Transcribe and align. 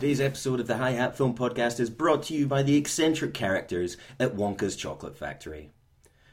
Today's 0.00 0.22
episode 0.22 0.60
of 0.60 0.66
the 0.66 0.78
Hi 0.78 0.92
Hat 0.92 1.14
Film 1.14 1.36
Podcast 1.36 1.78
is 1.78 1.90
brought 1.90 2.22
to 2.22 2.34
you 2.34 2.46
by 2.46 2.62
the 2.62 2.74
eccentric 2.74 3.34
characters 3.34 3.98
at 4.18 4.34
Wonka's 4.34 4.74
Chocolate 4.74 5.14
Factory. 5.14 5.72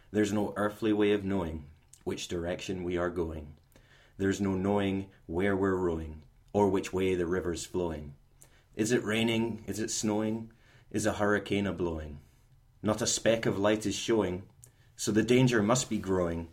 There's 0.09 0.31
no 0.31 0.53
earthly 0.55 0.93
way 0.93 1.11
of 1.11 1.25
knowing 1.25 1.65
which 2.05 2.29
direction 2.29 2.85
we 2.85 2.95
are 2.95 3.09
going. 3.09 3.55
There's 4.17 4.39
no 4.39 4.51
knowing 4.53 5.07
where 5.25 5.53
we're 5.53 5.75
rowing 5.75 6.21
or 6.53 6.69
which 6.69 6.93
way 6.93 7.13
the 7.13 7.25
river's 7.25 7.65
flowing. 7.65 8.13
Is 8.73 8.93
it 8.93 9.03
raining? 9.03 9.65
Is 9.67 9.81
it 9.81 9.91
snowing? 9.91 10.49
Is 10.89 11.05
a 11.05 11.11
hurricane 11.11 11.67
a 11.67 11.73
blowing? 11.73 12.21
Not 12.81 13.01
a 13.01 13.05
speck 13.05 13.45
of 13.45 13.59
light 13.59 13.85
is 13.85 13.95
showing, 13.95 14.43
so 14.95 15.11
the 15.11 15.23
danger 15.23 15.61
must 15.61 15.89
be 15.89 15.97
growing. 15.97 16.47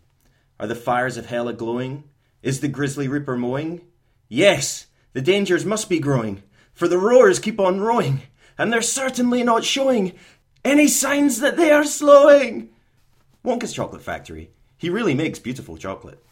Are 0.59 0.67
the 0.67 0.75
fires 0.75 1.17
of 1.17 1.27
hell 1.27 1.47
a 1.47 1.53
glowing? 1.53 2.03
Is 2.43 2.59
the 2.59 2.67
grisly 2.67 3.07
reaper 3.07 3.37
mowing? 3.37 3.83
Yes, 4.29 4.87
the 5.13 5.23
dangers 5.23 5.65
must 5.65 5.89
be 5.89 6.01
growing, 6.01 6.43
for 6.75 6.89
the 6.89 6.99
rowers 6.99 7.39
keep 7.39 7.59
on 7.61 7.81
rowing, 7.81 8.23
and 8.59 8.73
they're 8.73 8.83
certainly 8.83 9.43
not 9.43 9.65
showing 9.65 10.13
any 10.65 10.89
signs 10.89 11.41
that 11.41 11.57
they 11.57 11.71
are 11.71 11.85
slowing. 11.85 12.71
Wonka's 13.45 13.73
Chocolate 13.73 14.03
Factory. 14.03 14.51
He 14.77 14.91
really 14.91 15.15
makes 15.15 15.39
beautiful 15.39 15.77
chocolate. 15.77 16.23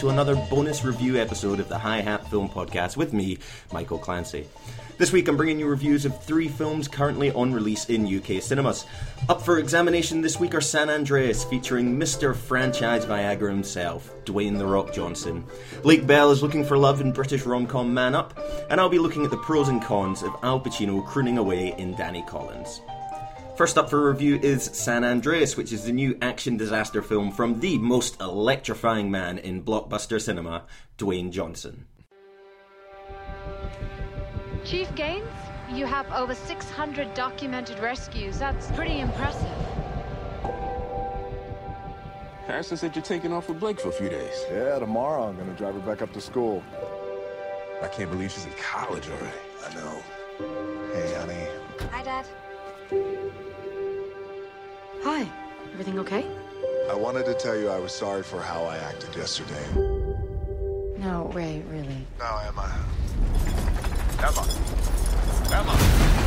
To 0.00 0.08
another 0.08 0.34
bonus 0.48 0.82
review 0.82 1.18
episode 1.18 1.60
of 1.60 1.68
the 1.68 1.76
Hi 1.76 2.00
Hat 2.00 2.26
Film 2.30 2.48
Podcast 2.48 2.96
with 2.96 3.12
me, 3.12 3.36
Michael 3.70 3.98
Clancy. 3.98 4.46
This 4.96 5.12
week, 5.12 5.28
I'm 5.28 5.36
bringing 5.36 5.60
you 5.60 5.66
reviews 5.66 6.06
of 6.06 6.24
three 6.24 6.48
films 6.48 6.88
currently 6.88 7.30
on 7.32 7.52
release 7.52 7.84
in 7.90 8.06
UK 8.06 8.42
cinemas. 8.42 8.86
Up 9.28 9.42
for 9.42 9.58
examination 9.58 10.22
this 10.22 10.40
week 10.40 10.54
are 10.54 10.60
San 10.62 10.88
Andreas, 10.88 11.44
featuring 11.44 12.00
Mr. 12.00 12.34
Franchise 12.34 13.04
Viagra 13.04 13.50
himself, 13.50 14.10
Dwayne 14.24 14.56
The 14.56 14.64
Rock 14.64 14.94
Johnson. 14.94 15.44
Lake 15.84 16.06
Bell 16.06 16.30
is 16.30 16.42
looking 16.42 16.64
for 16.64 16.78
love 16.78 17.02
in 17.02 17.12
British 17.12 17.44
rom 17.44 17.66
com 17.66 17.92
Man 17.92 18.14
Up, 18.14 18.38
and 18.70 18.80
I'll 18.80 18.88
be 18.88 18.98
looking 18.98 19.26
at 19.26 19.30
the 19.30 19.36
pros 19.36 19.68
and 19.68 19.82
cons 19.82 20.22
of 20.22 20.34
Al 20.42 20.60
Pacino 20.60 21.06
crooning 21.06 21.36
away 21.36 21.74
in 21.76 21.94
Danny 21.94 22.24
Collins. 22.26 22.80
First 23.60 23.76
up 23.76 23.90
for 23.90 24.08
review 24.08 24.40
is 24.42 24.64
San 24.72 25.04
Andreas, 25.04 25.54
which 25.54 25.70
is 25.70 25.84
the 25.84 25.92
new 25.92 26.16
action 26.22 26.56
disaster 26.56 27.02
film 27.02 27.30
from 27.30 27.60
the 27.60 27.76
most 27.76 28.18
electrifying 28.18 29.10
man 29.10 29.36
in 29.36 29.62
blockbuster 29.62 30.18
cinema, 30.18 30.64
Dwayne 30.96 31.30
Johnson. 31.30 31.84
Chief 34.64 34.94
Gaines, 34.94 35.28
you 35.74 35.84
have 35.84 36.10
over 36.10 36.34
600 36.34 37.12
documented 37.12 37.78
rescues. 37.80 38.38
That's 38.38 38.70
pretty 38.72 39.00
impressive. 39.00 39.52
Harrison 42.46 42.78
said 42.78 42.96
you're 42.96 43.04
taking 43.04 43.30
off 43.30 43.50
with 43.50 43.60
Blake 43.60 43.78
for 43.78 43.90
a 43.90 43.92
few 43.92 44.08
days. 44.08 44.42
Yeah, 44.50 44.78
tomorrow 44.78 45.28
I'm 45.28 45.36
gonna 45.36 45.52
drive 45.52 45.74
her 45.74 45.80
back 45.80 46.00
up 46.00 46.14
to 46.14 46.20
school. 46.22 46.64
I 47.82 47.88
can't 47.88 48.10
believe 48.10 48.32
she's 48.32 48.46
in 48.46 48.52
college 48.52 49.06
already. 49.10 49.36
I 49.66 49.74
know. 49.74 50.02
Hey, 50.94 51.14
honey. 51.14 51.46
Hi, 51.90 52.02
Dad. 52.02 53.19
Hi. 55.02 55.26
Everything 55.72 55.98
okay? 56.00 56.26
I 56.90 56.94
wanted 56.94 57.24
to 57.26 57.34
tell 57.34 57.56
you 57.56 57.70
I 57.70 57.78
was 57.78 57.92
sorry 57.92 58.22
for 58.22 58.42
how 58.42 58.64
I 58.64 58.76
acted 58.76 59.14
yesterday. 59.16 59.64
No, 60.98 61.30
Ray, 61.32 61.62
really. 61.70 62.06
No, 62.18 62.38
Emma. 62.46 62.70
Emma. 64.18 64.46
Emma. 65.52 66.19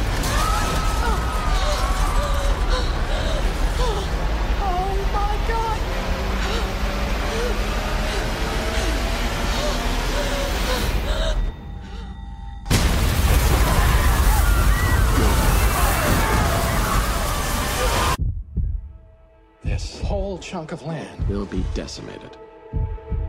Whole 20.34 20.40
chunk 20.40 20.72
of 20.72 20.82
land 20.82 21.28
will 21.28 21.46
be 21.46 21.64
decimated. 21.76 22.36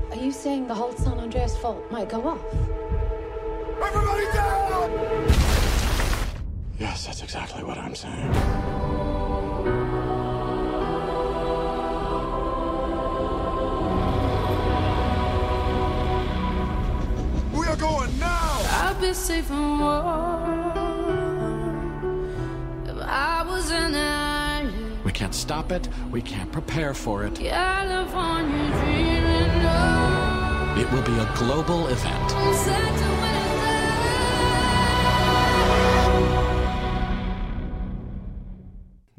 Are 0.09 0.17
you 0.17 0.33
saying 0.33 0.67
the 0.67 0.75
whole 0.75 0.97
San 0.97 1.19
Andreas 1.19 1.55
fault 1.55 1.85
might 1.91 2.09
go 2.09 2.27
off? 2.27 2.41
Everybody 3.89 4.25
down! 4.33 4.91
Yes, 6.79 7.05
that's 7.05 7.23
exactly 7.23 7.63
what 7.63 7.77
I'm 7.77 7.95
saying. 7.95 8.31
We 17.53 17.67
are 17.67 17.77
going 17.77 18.19
now! 18.19 18.63
I'd 18.81 18.97
be 18.99 19.13
safe 19.13 19.51
and 19.51 19.79
warm 19.79 20.34
stop 25.45 25.71
it. 25.71 25.87
We 26.11 26.23
can't 26.23 26.51
prepare 26.51 26.95
for 26.95 27.27
it. 27.27 27.35
California 27.35 28.67
dreaming 28.81 29.67
of 29.67 30.79
It 30.79 30.91
will 30.91 31.03
be 31.03 31.19
a 31.19 31.31
global 31.37 31.89
event. 31.89 32.31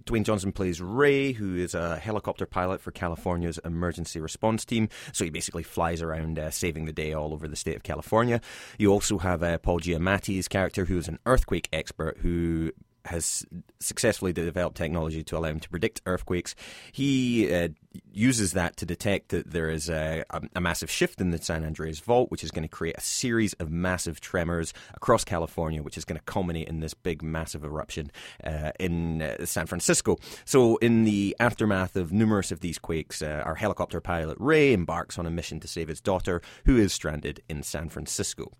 Dwayne 0.05 0.23
Johnson 0.23 0.51
plays 0.51 0.81
Ray, 0.81 1.33
who 1.33 1.55
is 1.55 1.75
a 1.75 1.97
helicopter 1.97 2.45
pilot 2.47 2.81
for 2.81 2.91
California's 2.91 3.59
emergency 3.65 4.19
response 4.19 4.65
team. 4.65 4.89
So 5.11 5.25
he 5.25 5.29
basically 5.29 5.63
flies 5.63 6.01
around 6.01 6.39
uh, 6.39 6.49
saving 6.49 6.85
the 6.85 6.93
day 6.93 7.13
all 7.13 7.33
over 7.33 7.47
the 7.47 7.55
state 7.55 7.75
of 7.75 7.83
California. 7.83 8.41
You 8.79 8.91
also 8.91 9.19
have 9.19 9.43
uh, 9.43 9.59
Paul 9.59 9.79
Giamatti's 9.79 10.47
character, 10.47 10.85
who 10.85 10.97
is 10.97 11.07
an 11.07 11.19
earthquake 11.25 11.69
expert 11.73 12.17
who 12.21 12.71
has 13.05 13.45
successfully 13.79 14.33
developed 14.33 14.77
technology 14.77 15.23
to 15.23 15.37
allow 15.37 15.49
him 15.49 15.59
to 15.59 15.69
predict 15.69 16.01
earthquakes. 16.05 16.55
He 16.91 17.53
uh, 17.53 17.69
uses 18.11 18.53
that 18.53 18.77
to 18.77 18.85
detect 18.85 19.29
that 19.29 19.51
there 19.51 19.69
is 19.69 19.89
a, 19.89 20.23
a, 20.53 20.61
massive 20.61 20.89
shift 20.89 21.21
in 21.21 21.31
the 21.31 21.37
San 21.37 21.63
Andreas 21.63 21.99
fault, 21.99 22.31
which 22.31 22.43
is 22.43 22.51
going 22.51 22.63
to 22.63 22.69
create 22.69 22.97
a 22.97 23.01
series 23.01 23.53
of 23.53 23.71
massive 23.71 24.19
tremors 24.19 24.73
across 24.93 25.23
California, 25.23 25.81
which 25.81 25.97
is 25.97 26.05
going 26.05 26.17
to 26.17 26.25
culminate 26.25 26.67
in 26.67 26.79
this 26.79 26.93
big, 26.93 27.21
massive 27.21 27.63
eruption 27.63 28.11
uh, 28.43 28.71
in 28.79 29.21
uh, 29.21 29.45
San 29.45 29.65
Francisco. 29.65 30.17
So, 30.45 30.77
in 30.77 31.03
the 31.03 31.35
aftermath 31.39 31.95
of 31.95 32.11
numerous 32.11 32.51
of 32.51 32.59
these 32.59 32.79
quakes, 32.79 33.21
uh, 33.21 33.43
our 33.45 33.55
helicopter 33.55 34.01
pilot 34.01 34.37
Ray 34.39 34.73
embarks 34.73 35.17
on 35.19 35.25
a 35.25 35.31
mission 35.31 35.59
to 35.59 35.67
save 35.67 35.87
his 35.87 36.01
daughter, 36.01 36.41
who 36.65 36.77
is 36.77 36.93
stranded 36.93 37.41
in 37.47 37.63
San 37.63 37.89
Francisco. 37.89 38.51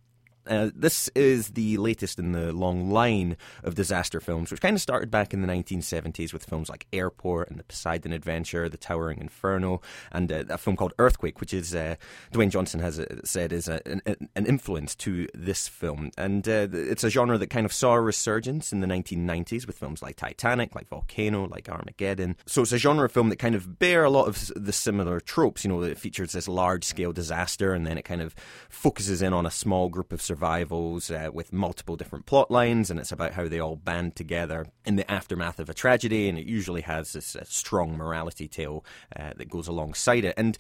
Uh, 0.48 0.70
this 0.76 1.10
is 1.16 1.50
the 1.50 1.78
latest 1.78 2.20
in 2.20 2.32
the 2.32 2.52
long 2.52 2.90
line 2.90 3.38
of 3.64 3.76
disaster 3.76 4.20
films, 4.20 4.52
which 4.52 4.62
kind 4.62 4.76
of 4.76 4.82
started 4.82 5.10
back 5.12 5.34
in 5.34 5.42
the 5.42 5.48
1970s 5.48 6.34
with 6.34 6.46
films 6.46 6.70
like 6.70 6.88
Airport 6.94 7.50
and 7.50 7.60
The 7.60 7.64
Poseidon 7.64 8.14
Adventure, 8.14 8.70
The 8.70 8.78
Towering 8.78 9.20
Inferno, 9.20 9.82
and 10.12 10.32
uh, 10.32 10.44
a 10.50 10.58
film 10.58 10.76
called 10.76 10.94
Earthquake, 11.00 11.40
which 11.40 11.54
is 11.54 11.74
uh, 11.74 11.96
Dwayne 12.32 12.50
Johnson 12.50 12.80
has 12.80 13.00
uh, 13.00 13.22
said 13.24 13.52
is 13.52 13.68
a, 13.68 13.82
an, 13.88 14.02
an 14.36 14.46
influence 14.46 14.96
to 14.96 15.28
this 15.34 15.68
film. 15.68 16.12
And 16.18 16.48
uh, 16.48 16.68
it's 16.72 17.04
a 17.04 17.10
genre 17.10 17.38
that 17.38 17.50
kind 17.50 17.66
of 17.66 17.74
saw 17.74 17.94
a 17.94 18.02
resurgence 18.02 18.72
in 18.72 18.82
the 18.82 18.88
1990s 18.88 19.68
with 19.68 19.78
films 19.78 20.02
like 20.02 20.16
Titanic, 20.16 20.76
like 20.76 20.88
Volcano, 20.88 21.48
like 21.48 21.70
Armageddon. 21.70 22.36
So 22.46 22.62
it's 22.62 22.72
a 22.72 22.78
genre 22.78 23.10
film 23.10 23.30
that 23.30 23.38
kind 23.38 23.56
of 23.56 23.80
bear 23.80 24.04
a 24.04 24.10
lot 24.10 24.28
of 24.28 24.52
the 24.56 24.74
similar 24.74 25.20
tropes. 25.20 25.64
You 25.64 25.70
know, 25.70 25.82
it 25.84 25.98
features 25.98 26.32
this 26.32 26.48
large 26.48 26.84
scale 26.84 27.12
disaster, 27.12 27.74
and 27.74 27.86
then 27.86 27.98
it 27.98 28.06
kind 28.06 28.22
of 28.22 28.36
focuses 28.70 29.22
in 29.22 29.34
on 29.34 29.46
a 29.46 29.52
small 29.52 29.90
group 29.90 30.12
of 30.12 30.22
survivals 30.36 31.10
uh, 31.10 31.30
with 31.32 31.54
multiple 31.54 31.96
different 31.96 32.26
plot 32.26 32.52
lines, 32.52 32.92
and 32.92 33.00
it's 33.00 33.14
about 33.14 33.32
how 33.32 33.48
they 33.48 33.58
all 33.58 33.78
band 33.78 34.18
together 34.18 34.66
in 34.86 34.98
the 34.98 35.10
aftermath 35.10 35.60
of 35.62 35.70
a 35.70 35.74
tragedy, 35.74 36.28
and 36.28 36.38
it 36.38 36.46
usually 36.46 36.82
has 36.82 37.14
this 37.14 37.38
uh, 37.38 37.44
strong 37.46 37.96
morality 37.96 38.46
tale 38.46 38.84
uh, 39.16 39.32
that 39.38 39.50
goes 39.50 39.70
alongside 39.70 40.26
it. 40.26 40.34
And 40.36 40.58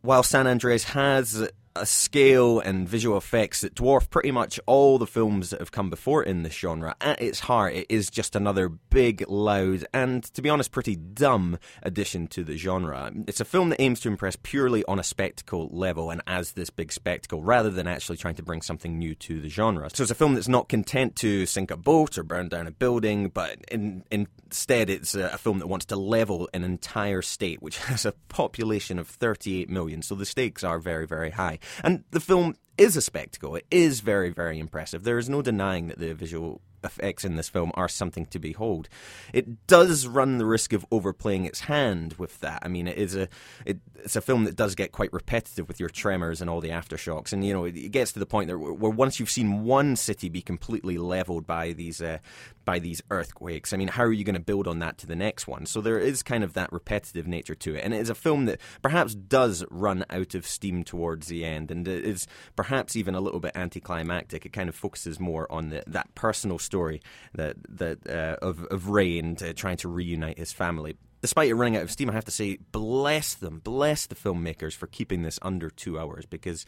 while 0.00 0.22
San 0.22 0.46
Andreas 0.46 0.84
has 0.84 1.50
a 1.74 1.86
scale 1.86 2.60
and 2.60 2.88
visual 2.88 3.16
effects 3.16 3.62
that 3.62 3.74
dwarf 3.74 4.10
pretty 4.10 4.30
much 4.30 4.60
all 4.66 4.98
the 4.98 5.06
films 5.06 5.50
that 5.50 5.60
have 5.60 5.72
come 5.72 5.90
before 5.90 6.22
in 6.22 6.42
this 6.42 6.54
genre. 6.54 6.94
At 7.00 7.20
its 7.20 7.40
heart, 7.40 7.74
it 7.74 7.86
is 7.88 8.10
just 8.10 8.36
another 8.36 8.68
big, 8.68 9.24
loud, 9.28 9.86
and 9.92 10.22
to 10.34 10.42
be 10.42 10.48
honest, 10.48 10.70
pretty 10.70 10.96
dumb 10.96 11.58
addition 11.82 12.26
to 12.28 12.44
the 12.44 12.56
genre. 12.56 13.12
It's 13.26 13.40
a 13.40 13.44
film 13.44 13.70
that 13.70 13.80
aims 13.80 14.00
to 14.00 14.08
impress 14.08 14.36
purely 14.42 14.84
on 14.84 14.98
a 14.98 15.02
spectacle 15.02 15.68
level 15.72 16.10
and 16.10 16.22
as 16.26 16.52
this 16.52 16.70
big 16.70 16.92
spectacle, 16.92 17.42
rather 17.42 17.70
than 17.70 17.86
actually 17.86 18.18
trying 18.18 18.34
to 18.36 18.42
bring 18.42 18.62
something 18.62 18.98
new 18.98 19.14
to 19.16 19.40
the 19.40 19.48
genre. 19.48 19.88
So 19.92 20.02
it's 20.02 20.12
a 20.12 20.16
film 20.16 20.34
that's 20.34 20.48
not 20.48 20.68
content 20.68 21.16
to 21.16 21.46
sink 21.46 21.70
a 21.70 21.76
boat 21.76 22.18
or 22.18 22.22
burn 22.22 22.48
down 22.48 22.66
a 22.66 22.70
building, 22.70 23.28
but 23.28 23.58
in, 23.70 24.04
instead 24.10 24.90
it's 24.90 25.14
a, 25.14 25.38
film 25.42 25.58
that 25.58 25.66
wants 25.66 25.86
to 25.86 25.96
level 25.96 26.48
an 26.54 26.62
entire 26.62 27.22
state, 27.22 27.60
which 27.62 27.78
has 27.88 28.04
a 28.04 28.12
population 28.28 28.98
of 28.98 29.08
38 29.08 29.68
million. 29.68 30.02
So 30.02 30.14
the 30.14 30.26
stakes 30.26 30.62
are 30.62 30.78
very, 30.78 31.06
very 31.06 31.30
high. 31.30 31.58
And 31.82 32.04
the 32.10 32.20
film 32.20 32.56
is 32.78 32.96
a 32.96 33.02
spectacle. 33.02 33.56
It 33.56 33.66
is 33.70 34.00
very, 34.00 34.30
very 34.30 34.58
impressive. 34.58 35.04
There 35.04 35.18
is 35.18 35.28
no 35.28 35.42
denying 35.42 35.88
that 35.88 35.98
the 35.98 36.14
visual 36.14 36.60
effects 36.84 37.24
in 37.24 37.36
this 37.36 37.48
film 37.48 37.70
are 37.74 37.88
something 37.88 38.26
to 38.26 38.38
behold. 38.38 38.88
It 39.32 39.66
does 39.66 40.06
run 40.06 40.38
the 40.38 40.46
risk 40.46 40.72
of 40.72 40.84
overplaying 40.90 41.44
its 41.44 41.60
hand 41.60 42.14
with 42.14 42.40
that. 42.40 42.60
I 42.62 42.68
mean, 42.68 42.88
it 42.88 42.98
is 42.98 43.14
a 43.14 43.28
it, 43.64 43.78
it's 43.96 44.16
a 44.16 44.20
film 44.20 44.44
that 44.44 44.56
does 44.56 44.74
get 44.74 44.92
quite 44.92 45.12
repetitive 45.12 45.68
with 45.68 45.78
your 45.78 45.88
tremors 45.88 46.40
and 46.40 46.50
all 46.50 46.60
the 46.60 46.70
aftershocks, 46.70 47.32
and 47.32 47.44
you 47.44 47.52
know 47.52 47.64
it 47.64 47.92
gets 47.92 48.12
to 48.12 48.18
the 48.18 48.26
point 48.26 48.48
where, 48.48 48.58
where 48.58 48.90
once 48.90 49.20
you've 49.20 49.30
seen 49.30 49.64
one 49.64 49.96
city 49.96 50.28
be 50.28 50.42
completely 50.42 50.98
leveled 50.98 51.46
by 51.46 51.72
these 51.72 52.02
uh, 52.02 52.18
by 52.64 52.78
these 52.78 53.02
earthquakes, 53.10 53.72
I 53.72 53.76
mean, 53.76 53.88
how 53.88 54.04
are 54.04 54.12
you 54.12 54.24
going 54.24 54.34
to 54.34 54.40
build 54.40 54.66
on 54.66 54.78
that 54.80 54.98
to 54.98 55.06
the 55.06 55.16
next 55.16 55.46
one? 55.46 55.66
So 55.66 55.80
there 55.80 55.98
is 55.98 56.22
kind 56.22 56.44
of 56.44 56.54
that 56.54 56.72
repetitive 56.72 57.26
nature 57.26 57.54
to 57.56 57.74
it, 57.74 57.84
and 57.84 57.94
it 57.94 58.00
is 58.00 58.10
a 58.10 58.14
film 58.14 58.46
that 58.46 58.60
perhaps 58.80 59.14
does 59.14 59.64
run 59.70 60.04
out 60.10 60.34
of 60.34 60.46
steam 60.46 60.84
towards 60.84 61.28
the 61.28 61.44
end, 61.44 61.70
and 61.70 61.86
it 61.86 62.04
is 62.04 62.26
perhaps 62.56 62.96
even 62.96 63.14
a 63.14 63.20
little 63.20 63.40
bit 63.40 63.52
anticlimactic. 63.54 64.46
It 64.46 64.52
kind 64.52 64.68
of 64.68 64.74
focuses 64.74 65.18
more 65.20 65.50
on 65.50 65.70
the, 65.70 65.82
that 65.86 66.14
personal 66.14 66.58
story 66.58 67.00
that 67.34 67.56
that 67.68 68.08
uh, 68.08 68.36
of 68.42 68.64
of 68.64 68.88
Ray 68.88 69.18
and 69.18 69.40
uh, 69.42 69.52
trying 69.54 69.76
to 69.78 69.88
reunite 69.88 70.38
his 70.38 70.52
family. 70.52 70.96
Despite 71.22 71.48
it 71.48 71.54
running 71.54 71.76
out 71.76 71.84
of 71.84 71.90
steam, 71.90 72.10
I 72.10 72.14
have 72.14 72.24
to 72.24 72.32
say, 72.32 72.58
bless 72.72 73.34
them, 73.34 73.60
bless 73.62 74.06
the 74.06 74.16
filmmakers 74.16 74.74
for 74.74 74.88
keeping 74.88 75.22
this 75.22 75.38
under 75.40 75.70
two 75.70 75.98
hours 75.98 76.26
because, 76.26 76.66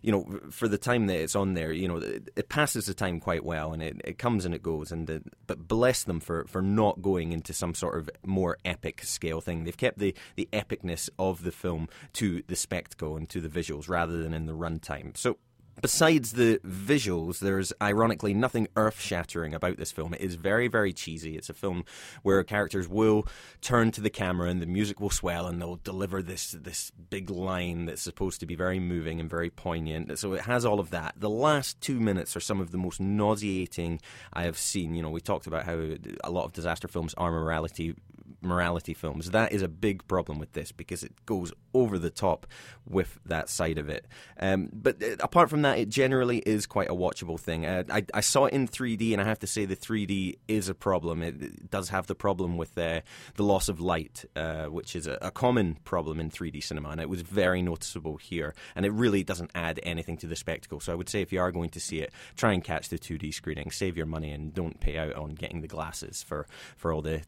you 0.00 0.10
know, 0.10 0.40
for 0.50 0.68
the 0.68 0.78
time 0.78 1.06
that 1.06 1.20
it's 1.20 1.36
on 1.36 1.52
there, 1.52 1.70
you 1.70 1.86
know, 1.86 1.98
it, 1.98 2.30
it 2.34 2.48
passes 2.48 2.86
the 2.86 2.94
time 2.94 3.20
quite 3.20 3.44
well 3.44 3.74
and 3.74 3.82
it, 3.82 4.00
it 4.02 4.18
comes 4.18 4.46
and 4.46 4.54
it 4.54 4.62
goes. 4.62 4.90
And 4.90 5.30
but 5.46 5.68
bless 5.68 6.04
them 6.04 6.18
for, 6.18 6.46
for 6.46 6.62
not 6.62 7.02
going 7.02 7.32
into 7.32 7.52
some 7.52 7.74
sort 7.74 7.98
of 7.98 8.08
more 8.24 8.56
epic 8.64 9.04
scale 9.04 9.42
thing. 9.42 9.64
They've 9.64 9.76
kept 9.76 9.98
the, 9.98 10.14
the 10.34 10.48
epicness 10.50 11.10
of 11.18 11.42
the 11.42 11.52
film 11.52 11.88
to 12.14 12.42
the 12.46 12.56
spectacle 12.56 13.18
and 13.18 13.28
to 13.28 13.40
the 13.42 13.48
visuals 13.48 13.88
rather 13.88 14.22
than 14.22 14.32
in 14.32 14.46
the 14.46 14.54
runtime. 14.54 15.14
So 15.14 15.36
Besides 15.80 16.32
the 16.32 16.60
visuals, 16.66 17.38
there's 17.38 17.72
ironically 17.80 18.34
nothing 18.34 18.68
earth 18.76 19.00
shattering 19.00 19.54
about 19.54 19.76
this 19.76 19.92
film. 19.92 20.14
It 20.14 20.20
is 20.20 20.34
very, 20.34 20.68
very 20.68 20.92
cheesy. 20.92 21.36
It's 21.36 21.48
a 21.48 21.54
film 21.54 21.84
where 22.22 22.42
characters 22.44 22.88
will 22.88 23.26
turn 23.60 23.90
to 23.92 24.00
the 24.00 24.10
camera 24.10 24.48
and 24.48 24.60
the 24.60 24.66
music 24.66 25.00
will 25.00 25.10
swell 25.10 25.46
and 25.46 25.60
they'll 25.60 25.76
deliver 25.76 26.22
this, 26.22 26.52
this 26.52 26.90
big 26.90 27.30
line 27.30 27.86
that's 27.86 28.02
supposed 28.02 28.40
to 28.40 28.46
be 28.46 28.54
very 28.54 28.78
moving 28.78 29.20
and 29.20 29.30
very 29.30 29.50
poignant. 29.50 30.18
So 30.18 30.34
it 30.34 30.42
has 30.42 30.64
all 30.64 30.80
of 30.80 30.90
that. 30.90 31.14
The 31.16 31.30
last 31.30 31.80
two 31.80 31.98
minutes 32.00 32.36
are 32.36 32.40
some 32.40 32.60
of 32.60 32.72
the 32.72 32.78
most 32.78 33.00
nauseating 33.00 34.00
I 34.32 34.44
have 34.44 34.58
seen. 34.58 34.94
You 34.94 35.02
know, 35.02 35.10
we 35.10 35.20
talked 35.20 35.46
about 35.46 35.64
how 35.64 35.78
a 36.24 36.30
lot 36.30 36.44
of 36.44 36.52
disaster 36.52 36.88
films 36.88 37.14
are 37.14 37.30
morality 37.30 37.94
morality 38.42 38.94
films. 38.94 39.30
That 39.30 39.52
is 39.52 39.62
a 39.62 39.68
big 39.68 40.06
problem 40.08 40.38
with 40.38 40.52
this 40.52 40.72
because 40.72 41.02
it 41.02 41.12
goes 41.26 41.52
over 41.74 41.98
the 41.98 42.10
top 42.10 42.46
with 42.88 43.18
that 43.26 43.48
side 43.48 43.78
of 43.78 43.88
it. 43.88 44.06
Um, 44.38 44.70
but 44.72 45.02
uh, 45.02 45.16
apart 45.20 45.50
from 45.50 45.62
that, 45.62 45.69
it 45.76 45.88
generally 45.88 46.38
is 46.38 46.66
quite 46.66 46.88
a 46.88 46.94
watchable 46.94 47.38
thing. 47.38 47.66
Uh, 47.66 47.84
I, 47.90 48.04
I, 48.14 48.20
saw 48.20 48.46
it 48.46 48.54
in 48.54 48.68
3D, 48.68 49.12
and 49.12 49.20
I 49.20 49.24
have 49.24 49.38
to 49.40 49.46
say 49.46 49.64
the 49.64 49.76
3D 49.76 50.38
is 50.48 50.68
a 50.68 50.74
problem. 50.74 51.22
It, 51.22 51.42
it 51.42 51.70
does 51.70 51.88
have 51.88 52.06
the 52.06 52.14
problem 52.14 52.56
with 52.56 52.76
uh, 52.78 53.00
the 53.36 53.42
loss 53.42 53.68
of 53.68 53.80
light, 53.80 54.24
uh, 54.36 54.66
which 54.66 54.96
is 54.96 55.06
a, 55.06 55.18
a, 55.22 55.30
common 55.30 55.76
problem 55.84 56.20
in 56.20 56.30
3D 56.30 56.62
cinema, 56.62 56.90
and 56.90 57.00
it 57.00 57.08
was 57.08 57.22
very 57.22 57.62
noticeable 57.62 58.16
here. 58.16 58.54
And 58.74 58.86
it 58.86 58.92
really 58.92 59.24
doesn't 59.24 59.50
add 59.54 59.80
anything 59.82 60.16
to 60.18 60.26
the 60.26 60.36
spectacle. 60.36 60.80
So 60.80 60.92
I 60.92 60.94
would 60.94 61.08
say 61.08 61.20
if 61.22 61.32
you 61.32 61.40
are 61.40 61.52
going 61.52 61.70
to 61.70 61.80
see 61.80 61.98
it, 61.98 62.12
try 62.36 62.52
and 62.52 62.62
catch 62.62 62.88
the 62.88 62.98
2D 62.98 63.34
screening, 63.34 63.70
save 63.70 63.96
your 63.96 64.06
money, 64.06 64.32
and 64.32 64.54
don't 64.54 64.80
pay 64.80 64.98
out 64.98 65.14
on 65.14 65.34
getting 65.34 65.60
the 65.60 65.68
glasses 65.68 66.22
for, 66.22 66.46
for 66.76 66.92
all 66.92 67.02
the 67.02 67.22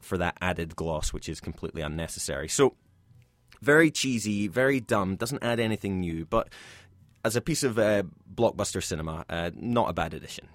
for 0.00 0.18
that 0.18 0.36
added 0.40 0.76
gloss, 0.76 1.12
which 1.12 1.28
is 1.28 1.40
completely 1.40 1.82
unnecessary. 1.82 2.48
So 2.48 2.74
very 3.64 3.90
cheesy, 3.90 4.46
very 4.46 4.80
dumb, 4.80 5.16
doesn't 5.16 5.42
add 5.42 5.58
anything 5.58 6.00
new, 6.00 6.26
but 6.26 6.48
as 7.24 7.36
a 7.36 7.40
piece 7.40 7.62
of 7.62 7.78
uh, 7.78 8.02
blockbuster 8.32 8.82
cinema, 8.82 9.24
uh, 9.30 9.50
not 9.54 9.88
a 9.88 9.92
bad 9.92 10.12
addition. 10.14 10.48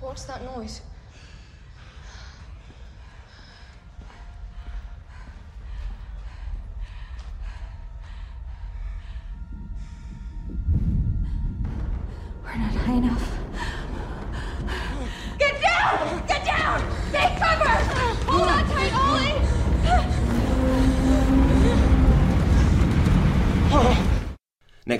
What's 0.00 0.24
that 0.24 0.44
noise? 0.44 0.80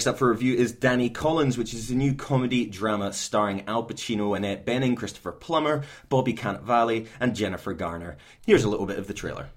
Next 0.04 0.16
up 0.16 0.18
for 0.18 0.28
review 0.28 0.52
is 0.54 0.70
Danny 0.72 1.08
Collins, 1.08 1.56
which 1.56 1.72
is 1.72 1.90
a 1.90 1.94
new 1.94 2.12
comedy 2.12 2.66
drama 2.66 3.10
starring 3.14 3.64
Al 3.66 3.86
Pacino, 3.86 4.36
Annette 4.36 4.66
Bening, 4.66 4.98
Christopher 4.98 5.32
Plummer, 5.32 5.82
Bobby 6.10 6.34
Cannavale, 6.34 7.06
and 7.20 7.34
Jennifer 7.34 7.72
Garner. 7.72 8.18
Here's 8.44 8.64
a 8.64 8.68
little 8.68 8.84
bit 8.84 8.98
of 8.98 9.06
the 9.06 9.14
trailer. 9.14 9.48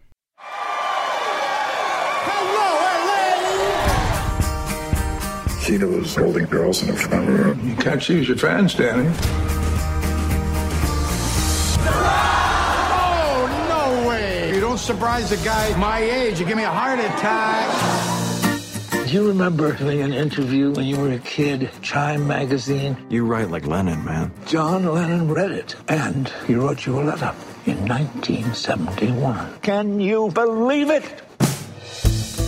She 5.66 5.78
was 5.80 6.16
holding 6.16 6.46
girls 6.46 6.82
in 6.82 6.92
the 6.92 6.96
front 6.96 7.28
room. 7.28 7.70
You 7.70 7.76
can't 7.76 8.02
choose 8.02 8.30
your 8.30 8.38
fans, 8.38 8.74
Danny. 8.74 9.14
Oh, 12.90 13.44
no 13.68 14.08
way! 14.08 14.56
You 14.56 14.62
don't 14.62 14.78
surprise 14.78 15.30
a 15.34 15.38
guy 15.44 15.78
my 15.78 16.00
age. 16.00 16.40
You 16.40 16.46
give 16.46 16.56
me 16.56 16.64
a 16.64 16.72
heart 16.72 17.00
attack. 17.00 17.97
Do 19.08 19.14
you 19.14 19.28
remember 19.30 19.72
doing 19.72 20.02
an 20.02 20.12
interview 20.12 20.74
when 20.74 20.86
you 20.86 20.98
were 20.98 21.14
a 21.14 21.20
kid, 21.20 21.70
Chime 21.82 22.28
magazine? 22.28 22.98
You 23.10 23.26
write 23.26 23.50
like 23.50 23.66
Lennon, 23.66 24.04
man. 24.04 24.34
John 24.48 24.84
Lennon 24.86 25.32
read 25.32 25.52
it, 25.52 25.78
and 25.88 26.28
he 26.46 26.56
wrote 26.56 26.86
you 26.86 27.00
a 27.00 27.04
letter 27.04 27.34
in 27.66 27.88
1971. 27.88 29.60
Can 29.62 30.02
you 30.02 30.30
believe 30.32 30.90
it? 30.90 31.06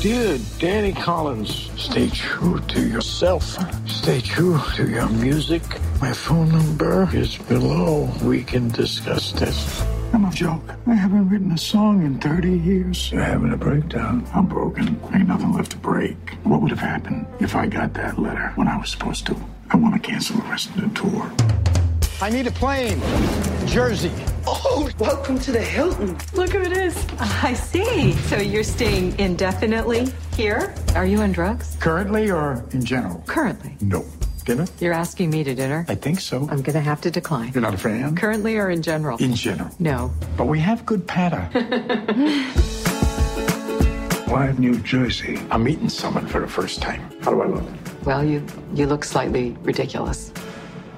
Dear 0.02 0.38
Danny 0.58 0.92
Collins, 0.92 1.72
stay 1.78 2.10
true 2.10 2.60
to 2.60 2.86
yourself. 2.86 3.58
Stay 3.88 4.20
true 4.20 4.60
to 4.76 4.86
your 4.86 5.08
music. 5.08 5.64
My 6.02 6.12
phone 6.12 6.50
number 6.50 7.08
is 7.14 7.38
below. 7.38 8.12
We 8.22 8.44
can 8.44 8.68
discuss 8.68 9.32
this. 9.32 9.82
I'm 10.12 10.26
a 10.26 10.32
joke. 10.32 10.74
I 10.88 10.96
haven't 10.96 11.30
written 11.30 11.52
a 11.52 11.58
song 11.58 12.04
in 12.04 12.20
30 12.20 12.52
years. 12.52 13.12
You're 13.12 13.22
having 13.22 13.54
a 13.54 13.58
breakdown. 13.58 14.26
I'm 14.34 14.48
broken. 14.48 15.00
Ain't 15.14 15.28
nothing 15.28 15.54
left 15.54 15.72
to 15.72 15.78
break. 15.78 16.18
What 16.44 16.62
would 16.62 16.72
have 16.72 16.80
happened 16.80 17.28
if 17.40 17.56
I 17.56 17.68
got 17.68 17.94
that 17.94 18.18
letter 18.18 18.52
when 18.56 18.68
I 18.68 18.78
was 18.78 18.90
supposed 18.90 19.28
to? 19.28 19.36
I 19.70 19.78
want 19.78 19.94
to 19.94 20.00
cancel 20.00 20.38
the 20.38 20.44
rest 20.44 20.70
of 20.72 20.82
the 20.82 20.90
tour. 21.00 21.32
I 22.22 22.30
need 22.32 22.48
a 22.48 22.52
plane. 22.52 23.00
Jersey. 23.68 24.12
Oh, 24.48 24.90
welcome 24.98 25.38
to 25.40 25.52
the 25.52 25.62
Hilton. 25.62 26.18
Look 26.34 26.52
who 26.52 26.62
it 26.62 26.76
is. 26.76 27.06
Ah, 27.20 27.48
I 27.48 27.54
see. 27.54 28.14
So 28.14 28.38
you're 28.38 28.64
staying 28.64 29.18
indefinitely 29.20 30.12
here? 30.36 30.74
Are 30.96 31.06
you 31.06 31.20
on 31.22 31.32
drugs? 31.32 31.78
Currently 31.80 32.32
or 32.32 32.66
in 32.72 32.84
general? 32.84 33.24
Currently. 33.28 33.78
No. 33.82 34.04
Dinner? 34.50 34.66
You're 34.80 34.94
asking 34.94 35.30
me 35.30 35.44
to 35.44 35.54
dinner? 35.54 35.86
I 35.88 35.94
think 35.94 36.20
so. 36.20 36.38
I'm 36.50 36.64
going 36.64 36.74
to 36.74 36.80
have 36.82 37.02
to 37.02 37.12
decline. 37.12 37.52
You're 37.54 37.62
not 37.62 37.76
a 37.76 37.78
fan? 37.78 38.16
Currently 38.16 38.58
or 38.58 38.72
in 38.72 38.82
general? 38.82 39.20
In 39.20 39.36
general. 39.36 39.70
No. 39.78 40.12
But 40.38 40.48
we 40.48 40.58
have 40.60 40.88
good 40.88 41.06
patter. 41.06 41.42
Why 44.26 44.52
New 44.58 44.80
Jersey? 44.80 45.40
I'm 45.52 45.64
meeting 45.64 45.88
someone 45.88 46.26
for 46.26 46.42
the 46.42 46.48
first 46.48 46.82
time. 46.82 47.00
How 47.22 47.30
do 47.30 47.44
I 47.44 47.46
look? 47.46 47.64
Well, 48.06 48.24
you 48.26 48.44
you 48.74 48.88
look 48.88 49.04
slightly 49.06 49.56
ridiculous. 49.62 50.32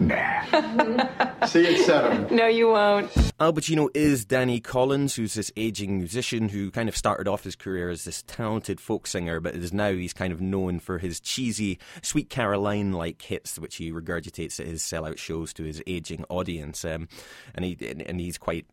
Nah. 0.01 1.45
See 1.45 1.61
you 1.61 1.79
at 1.79 1.85
seven. 1.85 2.35
No, 2.35 2.47
you 2.47 2.69
won't. 2.69 3.11
Al 3.39 3.53
Pacino 3.53 3.89
is 3.93 4.25
Danny 4.25 4.59
Collins, 4.59 5.15
who's 5.15 5.35
this 5.35 5.51
aging 5.55 5.99
musician 5.99 6.49
who 6.49 6.71
kind 6.71 6.89
of 6.89 6.97
started 6.97 7.27
off 7.27 7.43
his 7.43 7.55
career 7.55 7.89
as 7.89 8.03
this 8.03 8.23
talented 8.23 8.79
folk 8.79 9.05
singer, 9.05 9.39
but 9.39 9.53
is 9.53 9.71
now 9.71 9.91
he's 9.91 10.13
kind 10.13 10.33
of 10.33 10.41
known 10.41 10.79
for 10.79 10.97
his 10.97 11.19
cheesy 11.19 11.77
Sweet 12.01 12.29
Caroline 12.29 12.93
like 12.93 13.21
hits, 13.21 13.59
which 13.59 13.75
he 13.75 13.91
regurgitates 13.91 14.59
at 14.59 14.65
his 14.67 14.81
sellout 14.81 15.17
shows 15.19 15.53
to 15.53 15.63
his 15.63 15.83
aging 15.85 16.25
audience. 16.29 16.83
Um, 16.83 17.07
and 17.53 17.63
he 17.63 17.77
and 18.07 18.19
he's 18.19 18.37
quite 18.37 18.65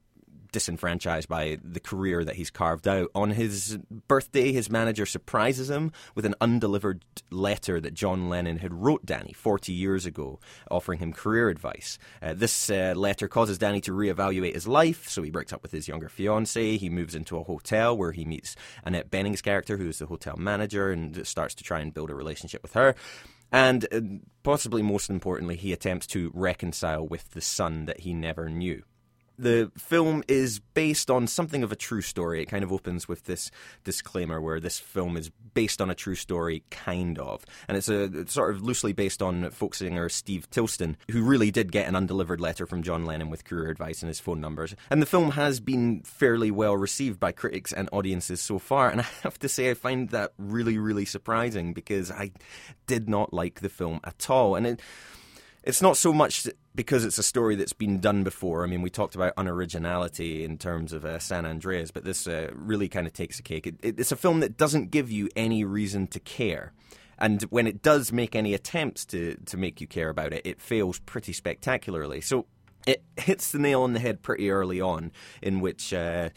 disenfranchised 0.53 1.29
by 1.29 1.59
the 1.63 1.81
career 1.81 2.25
that 2.25 2.37
he's 2.37 2.51
carved 2.51 2.87
out. 2.87 3.11
On 3.15 3.31
his 3.31 3.79
birthday, 4.09 4.53
his 4.53 4.71
manager 4.71 5.07
surprises 5.07 5.71
him 5.71 5.93
with 6.15 6.25
an 6.25 6.35
undelivered 6.41 7.05
letter 7.31 7.81
that 7.81 7.95
John 7.95 8.29
Lennon 8.29 8.59
had 8.59 8.75
wrote 8.75 9.05
Danny 9.05 9.33
40 9.33 9.73
years 9.73 10.07
ago, 10.07 10.41
offering 10.71 10.99
him 10.99 11.13
career 11.13 11.49
advice. 11.49 11.99
Uh, 12.23 12.35
this 12.35 12.71
uh, 12.71 12.95
letter 12.97 13.29
causes 13.29 13.59
Danny 13.59 13.81
to 13.83 13.93
reevaluate 13.93 14.55
his 14.55 14.69
life, 14.69 15.09
so 15.09 15.23
he 15.23 15.31
breaks 15.31 15.53
up 15.53 15.63
with 15.63 15.73
his 15.73 15.89
younger 15.89 16.09
fiancee. 16.09 16.79
He 16.79 16.91
moves 16.91 17.15
into 17.15 17.37
a 17.39 17.45
hotel 17.45 17.97
where 17.97 18.13
he 18.13 18.25
meets 18.25 18.57
Annette 18.85 19.11
Bening's 19.11 19.43
character, 19.43 19.77
who 19.77 19.89
is 19.89 19.99
the 19.99 20.07
hotel 20.07 20.37
manager, 20.37 20.91
and 20.91 21.27
starts 21.27 21.55
to 21.57 21.65
try 21.65 21.81
and 21.81 21.95
build 21.95 22.11
a 22.11 22.15
relationship 22.15 22.63
with 22.63 22.75
her. 22.75 22.95
And 23.51 23.87
uh, 23.93 24.01
possibly 24.43 24.83
most 24.83 25.11
importantly, 25.11 25.57
he 25.57 25.73
attempts 25.73 26.07
to 26.09 26.31
reconcile 26.35 27.07
with 27.07 27.31
the 27.31 27.41
son 27.41 27.87
that 27.87 28.01
he 28.01 28.13
never 28.13 28.49
knew 28.49 28.83
the 29.39 29.71
film 29.79 30.25
is 30.27 30.59
based 30.59 31.11
on 31.11 31.27
something 31.27 31.63
of 31.63 31.71
a 31.71 31.77
true 31.77 32.03
story. 32.03 32.43
It 32.43 32.47
kind 32.47 32.65
of 32.65 32.73
opens 32.73 33.07
with 33.07 33.25
this 33.25 33.51
disclaimer 33.85 34.41
where 34.41 34.61
this 34.61 34.79
film 34.79 35.17
is 35.17 35.31
based 35.55 35.81
on 35.81 35.91
a 35.91 35.95
true 35.95 36.15
story, 36.15 36.65
kind 36.71 37.19
of. 37.19 37.45
And 37.69 37.77
it's 37.77 37.89
a 37.89 38.05
it's 38.05 38.33
sort 38.33 38.55
of 38.55 38.63
loosely 38.63 38.93
based 38.93 39.23
on 39.23 39.51
folk 39.51 39.75
singer 39.75 40.09
Steve 40.09 40.51
Tilston, 40.51 40.97
who 41.11 41.23
really 41.23 41.51
did 41.51 41.73
get 41.73 41.87
an 41.87 41.95
undelivered 41.95 42.41
letter 42.41 42.67
from 42.67 42.83
John 42.83 43.05
Lennon 43.05 43.31
with 43.31 43.45
career 43.45 43.71
advice 43.71 44.03
and 44.03 44.09
his 44.09 44.21
phone 44.21 44.41
numbers. 44.41 44.75
And 44.91 45.01
the 45.01 45.07
film 45.07 45.33
has 45.33 45.61
been 45.61 46.01
fairly 46.03 46.51
well 46.51 46.77
received 46.77 47.21
by 47.21 47.33
critics 47.33 47.73
and 47.73 47.89
audiences 47.93 48.41
so 48.41 48.59
far. 48.59 48.91
And 48.91 49.01
I 49.01 49.07
have 49.23 49.39
to 49.41 49.49
say, 49.49 49.71
I 49.71 49.75
find 49.75 50.11
that 50.11 50.33
really, 50.39 50.79
really 50.79 51.05
surprising 51.05 51.73
because 51.73 52.11
I 52.11 52.33
did 52.87 53.09
not 53.09 53.33
like 53.33 53.61
the 53.61 53.69
film 53.69 54.01
at 54.05 54.29
all. 54.29 54.57
And 54.57 54.67
it 54.67 54.81
it's 55.69 55.83
not 55.83 55.97
so 55.97 56.13
much 56.13 56.47
because 56.79 57.05
it's 57.05 57.19
a 57.19 57.25
story 57.25 57.57
that's 57.57 57.73
been 57.73 57.99
done 57.99 58.23
before. 58.23 58.63
I 58.63 58.69
mean, 58.69 58.83
we 58.83 58.89
talked 58.89 59.17
about 59.17 59.35
unoriginality 59.35 60.45
in 60.45 60.59
terms 60.59 60.93
of 60.93 61.05
uh, 61.05 61.19
San 61.19 61.45
Andreas, 61.45 61.91
but 61.91 62.05
this 62.05 62.29
uh, 62.29 62.53
really 62.55 62.89
kind 62.89 63.05
of 63.05 63.13
takes 63.13 63.41
a 63.41 63.43
cake. 63.43 63.67
It, 63.67 63.75
it, 63.83 63.99
it's 63.99 64.13
a 64.13 64.17
film 64.17 64.39
that 64.39 64.57
doesn't 64.57 64.93
give 64.93 65.11
you 65.11 65.29
any 65.35 65.65
reason 65.65 66.07
to 66.07 66.21
care. 66.21 66.73
And 67.19 67.43
when 67.51 67.67
it 67.67 67.83
does 67.83 68.13
make 68.13 68.37
any 68.37 68.55
attempts 68.55 69.05
to, 69.07 69.35
to 69.47 69.57
make 69.57 69.81
you 69.81 69.89
care 69.89 70.09
about 70.09 70.33
it, 70.33 70.43
it 70.45 70.61
fails 70.61 71.01
pretty 71.01 71.33
spectacularly. 71.33 72.21
So 72.21 72.47
it 72.87 73.03
hits 73.17 73.51
the 73.51 73.59
nail 73.59 73.83
on 73.83 73.93
the 73.95 73.99
head 73.99 74.23
pretty 74.23 74.49
early 74.49 74.81
on, 74.81 75.11
in 75.43 75.59
which. 75.59 75.93
Uh, 75.93 76.29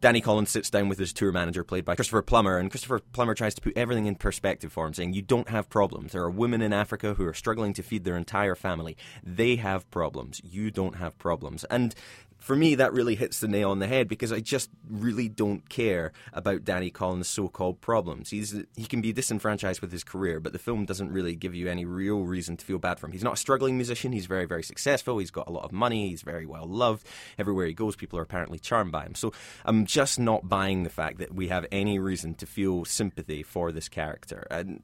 Danny 0.00 0.22
Collins 0.22 0.48
sits 0.48 0.70
down 0.70 0.88
with 0.88 0.98
his 0.98 1.12
tour 1.12 1.30
manager, 1.30 1.62
played 1.62 1.84
by 1.84 1.94
Christopher 1.94 2.22
Plummer, 2.22 2.56
and 2.56 2.70
Christopher 2.70 3.00
Plummer 3.12 3.34
tries 3.34 3.54
to 3.56 3.60
put 3.60 3.76
everything 3.76 4.06
in 4.06 4.14
perspective 4.14 4.72
for 4.72 4.86
him, 4.86 4.94
saying, 4.94 5.12
You 5.12 5.20
don't 5.20 5.50
have 5.50 5.68
problems. 5.68 6.12
There 6.12 6.22
are 6.22 6.30
women 6.30 6.62
in 6.62 6.72
Africa 6.72 7.12
who 7.14 7.26
are 7.26 7.34
struggling 7.34 7.74
to 7.74 7.82
feed 7.82 8.04
their 8.04 8.16
entire 8.16 8.54
family. 8.54 8.96
They 9.22 9.56
have 9.56 9.90
problems. 9.90 10.40
You 10.42 10.70
don't 10.70 10.96
have 10.96 11.18
problems. 11.18 11.64
And 11.64 11.94
for 12.40 12.56
me, 12.56 12.74
that 12.76 12.92
really 12.92 13.14
hits 13.14 13.40
the 13.40 13.48
nail 13.48 13.70
on 13.70 13.78
the 13.78 13.86
head 13.86 14.08
because 14.08 14.32
I 14.32 14.40
just 14.40 14.70
really 14.88 15.28
don't 15.28 15.68
care 15.68 16.12
about 16.32 16.64
Danny 16.64 16.90
Collins' 16.90 17.28
so-called 17.28 17.80
problems. 17.80 18.30
He's 18.30 18.58
he 18.74 18.86
can 18.86 19.00
be 19.00 19.12
disenfranchised 19.12 19.80
with 19.80 19.92
his 19.92 20.02
career, 20.02 20.40
but 20.40 20.52
the 20.52 20.58
film 20.58 20.86
doesn't 20.86 21.12
really 21.12 21.36
give 21.36 21.54
you 21.54 21.68
any 21.68 21.84
real 21.84 22.22
reason 22.24 22.56
to 22.56 22.64
feel 22.64 22.78
bad 22.78 22.98
for 22.98 23.06
him. 23.06 23.12
He's 23.12 23.22
not 23.22 23.34
a 23.34 23.36
struggling 23.36 23.76
musician. 23.76 24.12
He's 24.12 24.26
very 24.26 24.46
very 24.46 24.62
successful. 24.62 25.18
He's 25.18 25.30
got 25.30 25.48
a 25.48 25.52
lot 25.52 25.64
of 25.64 25.72
money. 25.72 26.08
He's 26.08 26.22
very 26.22 26.46
well 26.46 26.66
loved. 26.66 27.06
Everywhere 27.38 27.66
he 27.66 27.74
goes, 27.74 27.94
people 27.94 28.18
are 28.18 28.22
apparently 28.22 28.58
charmed 28.58 28.92
by 28.92 29.04
him. 29.04 29.14
So 29.14 29.32
I'm 29.64 29.84
just 29.84 30.18
not 30.18 30.48
buying 30.48 30.82
the 30.82 30.90
fact 30.90 31.18
that 31.18 31.34
we 31.34 31.48
have 31.48 31.66
any 31.70 31.98
reason 31.98 32.34
to 32.36 32.46
feel 32.46 32.84
sympathy 32.84 33.42
for 33.42 33.70
this 33.70 33.88
character. 33.88 34.46
And 34.50 34.82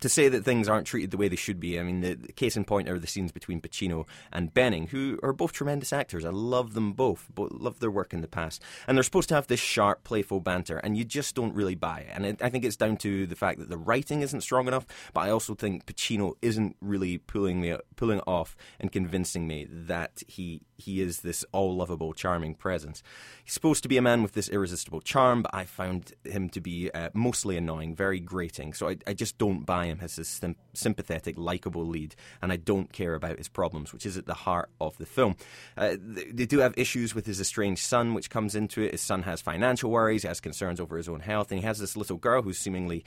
to 0.00 0.08
say 0.08 0.28
that 0.28 0.44
things 0.44 0.68
aren't 0.68 0.86
treated 0.86 1.10
the 1.10 1.16
way 1.16 1.28
they 1.28 1.36
should 1.36 1.60
be, 1.60 1.78
I 1.78 1.82
mean, 1.82 2.00
the, 2.00 2.14
the, 2.14 2.32
case 2.32 2.56
in 2.56 2.64
point 2.64 2.88
are 2.88 2.98
the 2.98 3.06
scenes 3.06 3.32
between 3.32 3.60
Pacino 3.60 4.06
and 4.32 4.52
Bening, 4.52 4.88
who 4.88 5.18
are 5.22 5.32
both 5.32 5.52
tremendous 5.52 5.92
actors. 5.92 6.24
I 6.24 6.30
love 6.30 6.74
them 6.74 6.92
both, 6.92 7.26
both 7.34 7.52
love 7.52 7.80
their 7.80 7.90
work 7.90 8.12
in 8.12 8.22
the 8.22 8.28
past. 8.28 8.62
And 8.86 8.96
they're 8.96 9.02
supposed 9.02 9.28
to 9.28 9.34
have 9.34 9.46
this 9.46 9.60
sharp, 9.60 10.02
playful 10.04 10.40
banter, 10.40 10.78
and 10.78 10.96
you 10.96 11.04
just 11.04 11.34
don't 11.34 11.54
really 11.54 11.74
buy 11.74 12.00
it. 12.00 12.10
And 12.12 12.26
it, 12.26 12.42
I 12.42 12.48
think 12.48 12.64
it's 12.64 12.76
down 12.76 12.96
to 12.98 13.26
the 13.26 13.36
fact 13.36 13.58
that 13.58 13.68
the 13.68 13.78
writing 13.78 14.22
isn't 14.22 14.40
strong 14.40 14.66
enough, 14.66 14.86
but 15.12 15.20
I 15.20 15.30
also 15.30 15.54
think 15.54 15.86
Pacino 15.86 16.34
isn't 16.40 16.76
really 16.80 17.18
pulling 17.18 17.60
me 17.60 17.76
pulling 17.96 18.20
off 18.20 18.56
and 18.78 18.90
convincing 18.90 19.46
me 19.46 19.66
that 19.70 20.22
he 20.26 20.62
he 20.76 21.02
is 21.02 21.20
this 21.20 21.44
all 21.52 21.76
lovable, 21.76 22.12
charming 22.12 22.54
presence. 22.54 23.02
He's 23.44 23.54
supposed 23.54 23.82
to 23.82 23.88
be 23.88 23.96
a 23.96 24.02
man 24.02 24.22
with 24.22 24.32
this 24.32 24.48
irresistible 24.48 25.02
charm, 25.02 25.42
but 25.42 25.54
I 25.54 25.64
found 25.64 26.14
him 26.24 26.48
to 26.50 26.60
be 26.60 26.90
uh, 26.92 27.10
mostly 27.12 27.56
annoying, 27.56 27.94
very 27.94 28.18
grating. 28.18 28.72
So 28.72 28.88
I, 28.88 28.96
I 29.06 29.12
just 29.12 29.36
don't 29.36 29.64
buy 29.64 29.86
him 29.90 29.98
as 30.00 30.16
this 30.16 30.40
sympathetic, 30.72 31.36
likable 31.38 31.86
lead, 31.86 32.14
and 32.40 32.52
I 32.52 32.56
don't 32.56 32.92
care 32.92 33.14
about 33.14 33.38
his 33.38 33.48
problems, 33.48 33.92
which 33.92 34.06
is 34.06 34.16
at 34.16 34.26
the 34.26 34.34
heart 34.34 34.70
of 34.80 34.96
the 34.98 35.06
film. 35.06 35.36
Uh, 35.76 35.96
they 36.00 36.46
do 36.46 36.58
have 36.58 36.74
issues 36.76 37.14
with 37.14 37.26
his 37.26 37.40
estranged 37.40 37.82
son, 37.82 38.14
which 38.14 38.30
comes 38.30 38.54
into 38.54 38.82
it. 38.82 38.92
His 38.92 39.00
son 39.00 39.22
has 39.24 39.40
financial 39.40 39.90
worries, 39.90 40.22
he 40.22 40.28
has 40.28 40.40
concerns 40.40 40.80
over 40.80 40.96
his 40.96 41.08
own 41.08 41.20
health, 41.20 41.50
and 41.50 41.60
he 41.60 41.66
has 41.66 41.78
this 41.78 41.96
little 41.96 42.16
girl 42.16 42.42
who's 42.42 42.58
seemingly 42.58 43.04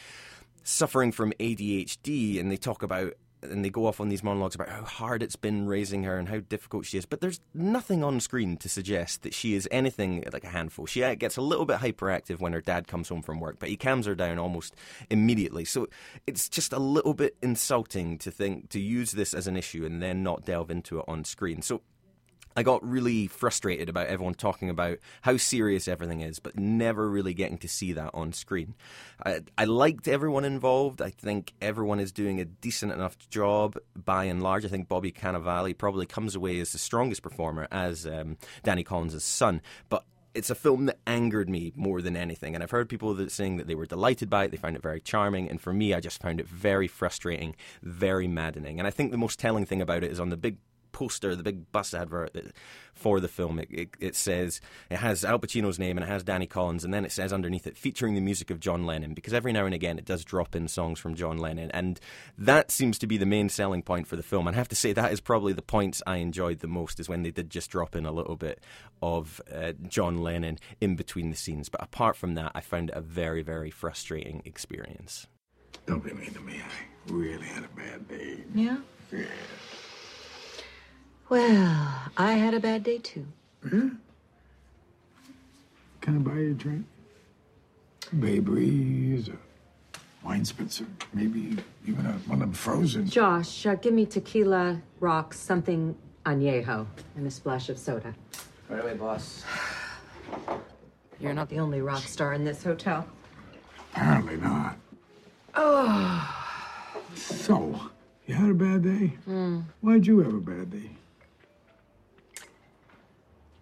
suffering 0.63 1.11
from 1.11 1.33
ADHD, 1.39 2.39
and 2.39 2.51
they 2.51 2.57
talk 2.57 2.83
about 2.83 3.13
and 3.43 3.63
they 3.63 3.69
go 3.69 3.85
off 3.85 3.99
on 3.99 4.09
these 4.09 4.23
monologues 4.23 4.55
about 4.55 4.69
how 4.69 4.83
hard 4.83 5.21
it's 5.21 5.35
been 5.35 5.67
raising 5.67 6.03
her 6.03 6.17
and 6.17 6.29
how 6.29 6.39
difficult 6.39 6.85
she 6.85 6.97
is. 6.97 7.05
But 7.05 7.21
there's 7.21 7.39
nothing 7.53 8.03
on 8.03 8.19
screen 8.19 8.57
to 8.57 8.69
suggest 8.69 9.23
that 9.23 9.33
she 9.33 9.53
is 9.53 9.67
anything 9.71 10.23
like 10.31 10.43
a 10.43 10.49
handful. 10.49 10.85
She 10.85 11.03
uh, 11.03 11.15
gets 11.15 11.37
a 11.37 11.41
little 11.41 11.65
bit 11.65 11.79
hyperactive 11.79 12.39
when 12.39 12.53
her 12.53 12.61
dad 12.61 12.87
comes 12.87 13.09
home 13.09 13.21
from 13.21 13.39
work, 13.39 13.57
but 13.59 13.69
he 13.69 13.77
calms 13.77 14.05
her 14.05 14.15
down 14.15 14.39
almost 14.39 14.75
immediately. 15.09 15.65
So 15.65 15.87
it's 16.27 16.49
just 16.49 16.73
a 16.73 16.79
little 16.79 17.13
bit 17.13 17.35
insulting 17.41 18.17
to 18.19 18.31
think 18.31 18.69
to 18.69 18.79
use 18.79 19.11
this 19.11 19.33
as 19.33 19.47
an 19.47 19.57
issue 19.57 19.85
and 19.85 20.01
then 20.01 20.23
not 20.23 20.45
delve 20.45 20.71
into 20.71 20.99
it 20.99 21.05
on 21.07 21.23
screen. 21.23 21.61
So 21.61 21.81
I 22.55 22.63
got 22.63 22.87
really 22.87 23.27
frustrated 23.27 23.89
about 23.89 24.07
everyone 24.07 24.35
talking 24.35 24.69
about 24.69 24.99
how 25.21 25.37
serious 25.37 25.87
everything 25.87 26.21
is, 26.21 26.39
but 26.39 26.57
never 26.57 27.09
really 27.09 27.33
getting 27.33 27.57
to 27.59 27.67
see 27.67 27.93
that 27.93 28.11
on 28.13 28.33
screen. 28.33 28.75
I, 29.25 29.41
I, 29.57 29.65
liked 29.65 30.07
everyone 30.07 30.45
involved. 30.45 31.01
I 31.01 31.09
think 31.09 31.53
everyone 31.61 31.99
is 31.99 32.11
doing 32.11 32.39
a 32.39 32.45
decent 32.45 32.91
enough 32.91 33.17
job 33.29 33.77
by 33.95 34.25
and 34.25 34.43
large. 34.43 34.65
I 34.65 34.67
think 34.67 34.87
Bobby 34.87 35.11
Cannavale 35.11 35.77
probably 35.77 36.05
comes 36.05 36.35
away 36.35 36.59
as 36.59 36.71
the 36.71 36.77
strongest 36.77 37.23
performer 37.23 37.67
as 37.71 38.05
um, 38.05 38.37
Danny 38.63 38.83
Collins' 38.83 39.23
son, 39.23 39.61
but 39.89 40.05
it's 40.33 40.49
a 40.49 40.55
film 40.55 40.85
that 40.85 40.97
angered 41.05 41.49
me 41.49 41.71
more 41.75 42.01
than 42.01 42.15
anything. 42.15 42.55
And 42.55 42.63
I've 42.63 42.71
heard 42.71 42.89
people 42.89 43.13
that 43.15 43.31
saying 43.31 43.57
that 43.57 43.67
they 43.67 43.75
were 43.75 43.85
delighted 43.85 44.29
by 44.29 44.45
it, 44.45 44.51
they 44.51 44.57
found 44.57 44.75
it 44.75 44.81
very 44.81 44.99
charming. 44.99 45.49
And 45.49 45.61
for 45.61 45.73
me, 45.73 45.93
I 45.93 45.99
just 45.99 46.21
found 46.21 46.39
it 46.39 46.47
very 46.47 46.87
frustrating, 46.87 47.55
very 47.83 48.27
maddening. 48.27 48.79
And 48.79 48.87
I 48.87 48.91
think 48.91 49.11
the 49.11 49.17
most 49.17 49.39
telling 49.39 49.65
thing 49.65 49.81
about 49.81 50.03
it 50.03 50.11
is 50.11 50.19
on 50.19 50.29
the 50.29 50.37
big 50.37 50.57
poster, 50.93 51.35
the 51.35 51.43
big 51.43 51.69
bus 51.73 51.93
advert 51.93 52.33
that, 52.33 52.53
for 52.93 53.19
the 53.19 53.27
film, 53.27 53.59
it, 53.59 53.67
it, 53.69 53.89
it, 53.99 54.15
says 54.15 54.61
it 54.89 54.97
has 54.97 55.25
Al 55.25 55.39
Pacino's 55.39 55.79
name 55.79 55.97
and 55.97 56.05
it 56.05 56.07
has 56.09 56.23
Danny 56.23 56.45
Collins, 56.47 56.85
and 56.85 56.93
then 56.93 57.03
it 57.03 57.11
says 57.11 57.33
underneath 57.33 57.67
it 57.67 57.77
featuring 57.77 58.15
the 58.15 58.21
music 58.21 58.49
of 58.49 58.59
John 58.59 58.85
Lennon 58.85 59.13
because 59.13 59.33
every 59.33 59.51
now 59.51 59.65
and 59.65 59.73
again 59.73 59.97
it 59.97 60.05
does 60.05 60.23
drop 60.23 60.55
in 60.55 60.67
songs 60.67 60.99
from 60.99 61.15
John 61.15 61.37
Lennon, 61.37 61.71
and 61.71 61.99
that 62.37 62.71
seems 62.71 62.97
to 62.99 63.07
be 63.07 63.17
the 63.17 63.25
main 63.25 63.49
selling 63.49 63.81
point 63.81 64.07
for 64.07 64.15
the 64.15 64.23
film. 64.23 64.47
And 64.47 64.55
I 64.55 64.59
have 64.59 64.69
to 64.69 64.75
say 64.75 64.93
that 64.93 65.11
is 65.11 65.19
probably 65.19 65.51
the 65.51 65.61
points 65.61 66.01
I 66.07 66.17
enjoyed 66.17 66.59
the 66.59 66.67
most 66.67 66.99
is 66.99 67.09
when 67.09 67.23
they 67.23 67.31
did 67.31 67.49
just 67.49 67.69
drop 67.69 67.95
in 67.95 68.05
a 68.05 68.11
little 68.11 68.37
bit 68.37 68.63
of 69.01 69.41
uh, 69.53 69.73
John 69.87 70.19
Lennon 70.19 70.59
in 70.79 70.95
between 70.95 71.29
the 71.29 71.35
scenes. 71.35 71.67
But 71.67 71.83
apart 71.83 72.15
from 72.15 72.35
that, 72.35 72.51
I 72.55 72.61
found 72.61 72.89
it 72.89 72.95
a 72.95 73.01
very 73.01 73.41
very 73.41 73.71
frustrating 73.71 74.41
experience. 74.45 75.27
Don't 75.85 76.03
be 76.03 76.13
mean 76.13 76.33
to 76.33 76.39
me. 76.39 76.61
I 76.61 77.11
really 77.11 77.45
had 77.45 77.63
a 77.63 77.75
bad 77.75 78.07
day. 78.07 78.43
Yeah. 78.53 78.77
Yeah. 79.11 79.25
Well, 81.29 82.09
I 82.17 82.33
had 82.33 82.53
a 82.53 82.59
bad 82.59 82.83
day 82.83 82.97
too. 82.99 83.25
Yeah? 83.65 83.89
Can 86.01 86.15
I 86.17 86.19
buy 86.19 86.33
you 86.35 86.51
a 86.51 86.53
drink? 86.53 86.85
Bay 88.19 88.39
Breeze, 88.39 89.29
a 89.29 89.37
wine 90.25 90.43
spritzer, 90.43 90.85
maybe 91.13 91.57
even 91.87 92.05
a, 92.05 92.11
one 92.27 92.33
of 92.33 92.39
them 92.39 92.53
frozen. 92.53 93.07
Josh, 93.07 93.65
uh, 93.65 93.75
give 93.75 93.93
me 93.93 94.05
tequila, 94.05 94.81
rocks, 94.99 95.39
something 95.39 95.95
añejo, 96.25 96.85
and 97.15 97.25
a 97.25 97.31
splash 97.31 97.69
of 97.69 97.79
soda. 97.79 98.13
Right 98.69 98.81
away, 98.81 98.93
boss. 98.93 99.43
You're 101.19 101.33
not 101.33 101.49
the 101.49 101.59
only 101.59 101.81
rock 101.81 102.03
star 102.03 102.33
in 102.33 102.43
this 102.43 102.63
hotel. 102.63 103.07
Apparently 103.93 104.37
not. 104.37 104.75
Oh. 105.55 106.29
So, 107.15 107.79
you 108.25 108.35
had 108.35 108.49
a 108.49 108.53
bad 108.53 108.83
day? 108.83 109.13
Mm. 109.27 109.63
Why'd 109.81 110.05
you 110.05 110.19
have 110.19 110.33
a 110.33 110.39
bad 110.39 110.71
day? 110.71 110.91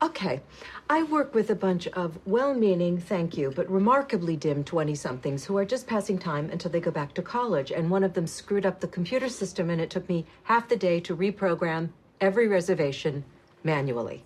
Okay. 0.03 0.41
I 0.89 1.03
work 1.03 1.35
with 1.35 1.51
a 1.51 1.55
bunch 1.55 1.87
of 1.89 2.17
well 2.25 2.55
meaning, 2.55 2.97
thank 2.99 3.37
you, 3.37 3.51
but 3.55 3.69
remarkably 3.69 4.35
dim 4.35 4.63
20 4.63 4.95
somethings 4.95 5.45
who 5.45 5.55
are 5.57 5.65
just 5.65 5.85
passing 5.85 6.17
time 6.17 6.49
until 6.49 6.71
they 6.71 6.79
go 6.79 6.89
back 6.89 7.13
to 7.13 7.21
college. 7.21 7.71
And 7.71 7.89
one 7.89 8.03
of 8.03 8.13
them 8.13 8.25
screwed 8.25 8.65
up 8.65 8.79
the 8.79 8.87
computer 8.87 9.29
system, 9.29 9.69
and 9.69 9.79
it 9.79 9.91
took 9.91 10.09
me 10.09 10.25
half 10.43 10.67
the 10.67 10.75
day 10.75 10.99
to 11.01 11.15
reprogram 11.15 11.89
every 12.19 12.47
reservation 12.47 13.23
manually. 13.63 14.23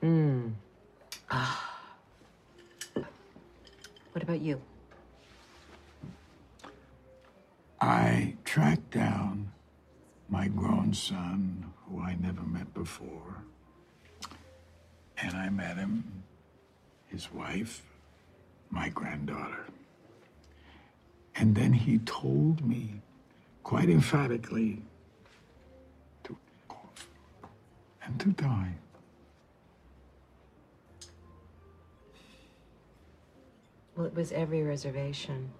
Hmm. 0.00 0.48
Ah. 1.30 1.66
What 4.12 4.22
about 4.22 4.40
you? 4.40 4.60
I 7.80 8.34
tracked 8.44 8.90
down 8.90 9.52
my 10.30 10.46
grown 10.46 10.94
son, 10.94 11.72
who 11.84 12.00
I 12.00 12.16
never 12.20 12.42
met 12.42 12.72
before. 12.72 13.42
And 15.18 15.36
I 15.36 15.50
met 15.50 15.76
him, 15.76 16.22
his 17.08 17.32
wife, 17.32 17.82
my 18.70 18.88
granddaughter. 18.88 19.66
And 21.34 21.54
then 21.54 21.72
he 21.72 21.98
told 21.98 22.64
me, 22.64 23.02
quite 23.64 23.90
emphatically, 23.90 24.82
to 26.24 26.36
cough 26.68 27.08
and 28.04 28.18
to 28.20 28.28
die. 28.28 28.74
Well, 33.96 34.06
it 34.06 34.14
was 34.14 34.32
every 34.32 34.62
reservation. 34.62 35.50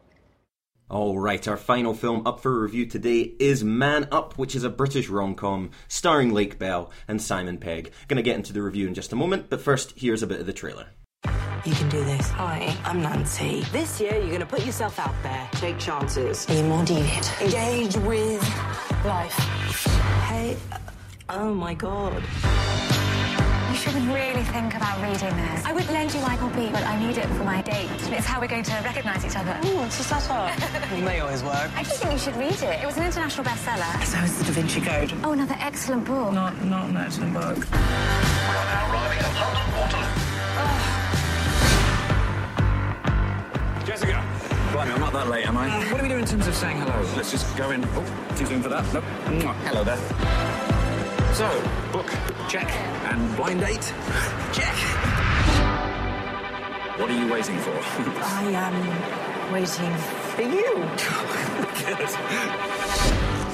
All 0.90 1.20
right, 1.20 1.46
our 1.46 1.56
final 1.56 1.94
film 1.94 2.26
up 2.26 2.40
for 2.40 2.60
review 2.60 2.84
today 2.84 3.34
is 3.38 3.62
Man 3.62 4.08
Up, 4.10 4.36
which 4.36 4.56
is 4.56 4.64
a 4.64 4.68
British 4.68 5.08
rom-com 5.08 5.70
starring 5.86 6.32
Lake 6.32 6.58
Bell 6.58 6.90
and 7.06 7.22
Simon 7.22 7.58
Pegg. 7.58 7.92
Going 8.08 8.16
to 8.16 8.24
get 8.24 8.34
into 8.34 8.52
the 8.52 8.60
review 8.60 8.88
in 8.88 8.94
just 8.94 9.12
a 9.12 9.16
moment, 9.16 9.48
but 9.48 9.60
first, 9.60 9.92
here's 9.96 10.24
a 10.24 10.26
bit 10.26 10.40
of 10.40 10.46
the 10.46 10.52
trailer. 10.52 10.88
You 11.64 11.74
can 11.74 11.88
do 11.90 12.02
this. 12.02 12.28
Hi, 12.30 12.76
I'm 12.84 13.02
Nancy. 13.02 13.60
This 13.70 14.00
year, 14.00 14.16
you're 14.16 14.30
going 14.30 14.40
to 14.40 14.46
put 14.46 14.66
yourself 14.66 14.98
out 14.98 15.14
there, 15.22 15.48
take 15.52 15.78
chances, 15.78 16.44
be 16.46 16.60
more 16.62 16.82
deviant, 16.82 17.40
engage 17.40 17.96
with 17.98 18.42
life. 19.04 19.32
Hey, 20.26 20.56
oh 21.28 21.54
my 21.54 21.74
god. 21.74 22.20
You 23.70 23.76
should 23.76 23.94
really 23.94 24.42
think 24.42 24.74
about 24.74 25.00
reading 25.00 25.36
this. 25.36 25.64
I 25.64 25.72
would 25.72 25.88
lend 25.90 26.12
you 26.12 26.20
Michael 26.22 26.48
B, 26.48 26.70
but 26.72 26.82
I 26.82 26.98
need 26.98 27.16
it 27.16 27.26
for 27.26 27.44
my 27.44 27.62
date. 27.62 27.88
It's 28.10 28.26
how 28.26 28.40
we're 28.40 28.48
going 28.48 28.64
to 28.64 28.72
recognise 28.82 29.24
each 29.24 29.36
other. 29.36 29.56
Oh, 29.62 29.84
it's 29.84 30.00
a 30.00 30.02
satire. 30.02 30.52
you 30.96 31.04
may 31.04 31.20
always 31.20 31.44
work. 31.44 31.70
I 31.76 31.84
just 31.84 32.02
think 32.02 32.12
you 32.12 32.18
should 32.18 32.34
read 32.34 32.50
it. 32.50 32.82
It 32.82 32.84
was 32.84 32.96
an 32.96 33.04
international 33.04 33.46
bestseller. 33.46 34.04
So 34.04 34.18
is 34.24 34.38
the 34.38 34.44
Da 34.44 34.50
Vinci 34.50 34.80
Code. 34.80 35.14
Oh, 35.22 35.32
another 35.32 35.54
excellent 35.60 36.04
book. 36.04 36.32
Not, 36.32 36.64
not 36.64 36.88
an 36.88 36.96
excellent 36.96 37.32
book. 37.32 37.58
Jessica! 43.86 44.24
Blimey, 44.72 44.92
I'm 44.94 45.00
not 45.00 45.12
that 45.12 45.28
late, 45.28 45.46
am 45.46 45.56
I? 45.56 45.68
What 45.92 45.98
do 45.98 46.02
we 46.02 46.08
do 46.08 46.16
in 46.16 46.26
terms 46.26 46.48
of 46.48 46.56
saying 46.56 46.78
hello? 46.78 47.00
Let's 47.14 47.30
just 47.30 47.56
go 47.56 47.70
in. 47.70 47.84
Oh, 47.84 48.34
too 48.36 48.46
soon 48.46 48.62
for 48.62 48.68
that. 48.68 48.92
Nope. 48.92 49.04
Mwah. 49.26 49.54
Hello 49.68 49.84
there. 49.84 50.69
So, 51.34 51.48
book, 51.92 52.06
check. 52.48 52.68
And 53.10 53.36
blind 53.36 53.60
date? 53.60 53.82
Check. 54.52 54.74
What 56.98 57.10
are 57.10 57.16
you 57.16 57.32
waiting 57.32 57.56
for? 57.58 57.70
I 58.22 58.42
am 58.52 59.52
waiting 59.52 59.94
for 60.34 60.42
you. 60.42 60.74
Good. 61.96 62.08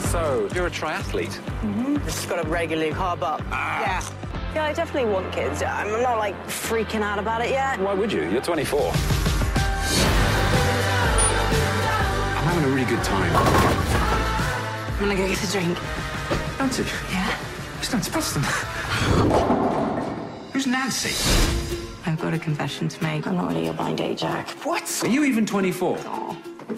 So, 0.09 0.49
you're 0.55 0.67
a 0.67 0.71
triathlete? 0.71 1.39
Mm-hmm. 1.61 1.97
Just 2.05 2.29
got 2.29 2.43
to 2.43 2.49
regularly 2.49 2.93
carb 2.93 3.23
up. 3.23 3.41
Yeah. 3.51 4.03
Yeah, 4.55 4.65
I 4.65 4.73
definitely 4.73 5.13
want 5.13 5.33
kids. 5.33 5.63
I'm 5.63 6.03
not 6.03 6.19
like 6.19 6.35
freaking 6.47 7.03
out 7.03 7.19
about 7.19 7.45
it 7.45 7.51
yet. 7.51 7.79
Why 7.79 7.93
would 7.93 8.11
you? 8.11 8.29
You're 8.31 8.41
24. 8.41 8.81
I'm 8.81 8.95
having 12.43 12.65
a 12.65 12.69
really 12.75 12.87
good 12.87 13.05
time. 13.05 13.31
I'm 14.95 14.99
gonna 14.99 15.15
go 15.15 15.29
get 15.29 15.45
a 15.45 15.53
drink. 15.53 15.79
Nancy? 16.59 16.85
Yeah? 17.11 17.37
It's 17.87 17.93
Nancy 17.93 18.11
Preston. 18.11 18.43
Who's 20.53 20.67
Nancy? 20.67 21.15
I've 22.05 22.21
got 22.21 22.35
a 22.35 22.39
confession 22.39 22.89
to 22.89 23.01
make. 23.01 23.29
I'm 23.29 23.37
not 23.37 23.47
really 23.51 23.69
a 23.69 23.73
blind 23.73 23.99
date, 23.99 24.19
Jack. 24.19 24.51
What? 24.65 25.03
Are 25.05 25.09
you 25.09 25.23
even 25.23 25.47
24? 25.47 25.97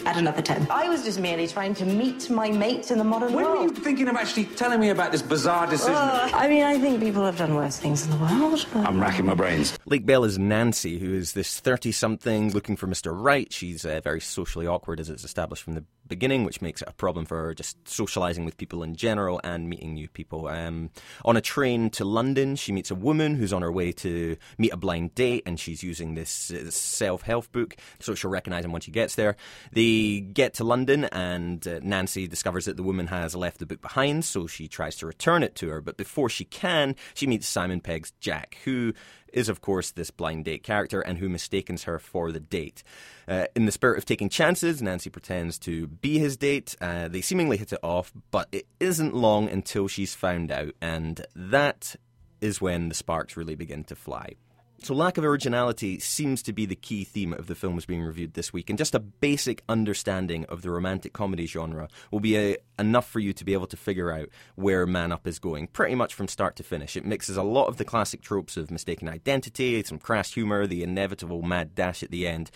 Add 0.05 0.19
another 0.19 0.43
10. 0.43 0.67
I 0.69 0.91
was 0.91 1.05
just 1.05 1.19
merely 1.19 1.49
trying 1.49 1.73
to 1.77 1.87
meet 1.87 2.29
my 2.29 2.51
mates 2.51 2.91
in 2.91 2.99
the 2.99 3.05
modern 3.05 3.33
world. 3.33 3.49
When 3.49 3.69
were 3.69 3.75
you 3.75 3.81
thinking 3.81 4.07
of 4.09 4.17
actually 4.17 4.45
telling 4.45 4.81
me 4.81 4.91
about 4.91 5.11
this 5.11 5.23
bizarre 5.23 5.67
decision? 5.67 5.95
Uh, 5.95 6.29
I 6.35 6.47
mean, 6.47 6.63
I 6.63 6.79
think 6.79 7.01
people 7.01 7.25
have 7.25 7.39
done 7.39 7.55
worse 7.55 7.79
things 7.79 8.05
in 8.05 8.11
the 8.11 8.19
world. 8.19 8.67
But... 8.75 8.87
I'm 8.87 9.01
racking 9.01 9.25
my 9.25 9.35
brains. 9.35 9.79
Lake 9.87 10.05
Bell 10.05 10.25
is 10.25 10.39
Nancy, 10.39 10.99
who 10.99 11.15
is 11.15 11.33
this 11.33 11.59
30 11.59 11.91
something 11.91 12.53
looking 12.53 12.77
for 12.77 12.87
Mr. 12.87 13.19
Right. 13.19 13.51
She's 13.51 13.87
uh, 13.87 14.03
very 14.05 14.21
socially 14.21 14.67
awkward, 14.67 15.01
as 15.01 15.09
it's 15.09 15.25
established 15.25 15.63
from 15.63 15.73
the 15.73 15.85
beginning, 16.09 16.45
which 16.45 16.61
makes 16.61 16.83
it 16.83 16.89
a 16.89 16.93
problem 16.93 17.25
for 17.25 17.55
just 17.55 17.77
socializing 17.89 18.45
with 18.45 18.57
people 18.57 18.83
in 18.83 18.97
general 18.97 19.41
and 19.45 19.69
meeting 19.69 19.95
new 19.95 20.09
people. 20.09 20.49
Um, 20.49 20.91
on 21.25 21.37
a 21.37 21.41
train 21.41 21.91
to 21.91 22.05
London, 22.05 22.57
she 22.57 22.73
meets 22.73 22.91
a 22.91 22.95
woman 22.95 23.35
who's 23.35 23.53
on 23.53 23.63
her 23.63 23.73
way 23.73 23.93
to 23.93 24.37
meet 24.59 24.73
a 24.73 24.77
blind 24.77 25.15
date, 25.15 25.43
and 25.47 25.59
she's 25.59 25.83
using 25.83 26.15
this 26.15 26.31
self 26.31 27.23
help 27.23 27.51
book, 27.53 27.77
so 28.01 28.15
she'll 28.15 28.31
recognize 28.31 28.65
him 28.65 28.73
when 28.73 28.81
she 28.81 28.91
gets 28.91 29.15
there. 29.15 29.37
They 29.73 30.21
get 30.21 30.55
to 30.55 30.65
London, 30.65 31.05
and 31.07 31.67
uh, 31.67 31.81
Nancy 31.83 32.27
discovers 32.27 32.65
that 32.65 32.77
the 32.77 32.83
woman 32.83 33.07
has 33.09 33.35
left 33.35 33.59
the 33.59 33.67
book 33.67 33.81
behind, 33.81 34.25
so 34.25 34.47
she 34.47 34.69
tries 34.69 34.97
to 34.97 35.07
return 35.07 35.43
it 35.43 35.55
to 35.57 35.69
her. 35.69 35.81
But 35.81 35.97
before 35.97 36.29
she 36.29 36.45
can, 36.45 36.97
she 37.15 37.27
meets 37.27 37.47
Simon 37.47 37.81
Pegg's 37.81 38.13
Jack, 38.21 38.59
who 38.65 38.93
is, 39.33 39.49
of 39.49 39.61
course, 39.61 39.91
this 39.91 40.11
blind 40.11 40.45
date 40.45 40.63
character 40.63 41.01
and 41.01 41.19
who 41.19 41.29
mistakes 41.29 41.85
her 41.85 41.99
for 41.99 42.33
the 42.33 42.41
date. 42.41 42.83
Uh, 43.27 43.47
in 43.55 43.67
the 43.67 43.73
spirit 43.73 43.99
of 43.99 44.05
taking 44.05 44.29
chances, 44.29 44.81
Nancy 44.81 45.11
pretends 45.11 45.59
to 45.61 45.87
be 45.87 46.19
his 46.19 46.37
date. 46.37 46.75
Uh, 46.81 47.09
they 47.09 47.21
seemingly 47.21 47.57
hit 47.57 47.73
it 47.73 47.81
off, 47.83 48.13
but 48.31 48.49
it 48.53 48.67
isn't 48.81 49.15
long 49.15 49.49
until 49.49 49.89
she's 49.89 50.15
found 50.15 50.51
out, 50.51 50.75
and 50.81 51.27
that 51.35 51.97
is 52.41 52.61
when 52.61 52.89
the 52.89 52.95
sparks 52.95 53.37
really 53.37 53.55
begin 53.55 53.85
to 53.85 53.97
fly. 53.97 54.35
So, 54.81 54.95
lack 54.95 55.19
of 55.19 55.25
originality 55.25 55.99
seems 55.99 56.41
to 56.45 56.53
be 56.53 56.65
the 56.65 56.77
key 56.77 57.03
theme 57.03 57.33
of 57.33 57.49
the 57.49 57.57
films 57.57 57.85
being 57.85 58.03
reviewed 58.03 58.35
this 58.35 58.53
week, 58.53 58.71
and 58.71 58.79
just 58.79 58.95
a 58.95 59.01
basic 59.01 59.65
understanding 59.69 60.45
of 60.45 60.63
the 60.63 60.71
romantic 60.71 61.13
comedy 61.13 61.47
genre 61.47 61.89
will 62.13 62.21
be 62.21 62.37
a, 62.37 62.57
enough 62.79 63.09
for 63.09 63.19
you 63.19 63.33
to 63.33 63.45
be 63.45 63.55
able 63.55 63.67
to 63.67 63.77
figure 63.77 64.13
out 64.13 64.29
where 64.55 64.87
Man 64.87 65.11
Up 65.11 65.27
is 65.27 65.41
going, 65.41 65.67
pretty 65.67 65.97
much 65.97 66.15
from 66.15 66.29
start 66.29 66.55
to 66.57 66.63
finish. 66.63 66.97
It 66.97 67.05
mixes 67.05 67.37
a 67.37 67.43
lot 67.43 67.67
of 67.67 67.77
the 67.77 67.85
classic 67.85 68.23
tropes 68.23 68.57
of 68.57 68.71
mistaken 68.71 69.09
identity, 69.09 69.83
some 69.83 69.99
crass 69.99 70.33
humour, 70.33 70.65
the 70.67 70.85
inevitable 70.85 71.43
mad 71.43 71.75
dash 71.75 72.05
at 72.05 72.13
the 72.13 72.29
end. 72.29 72.53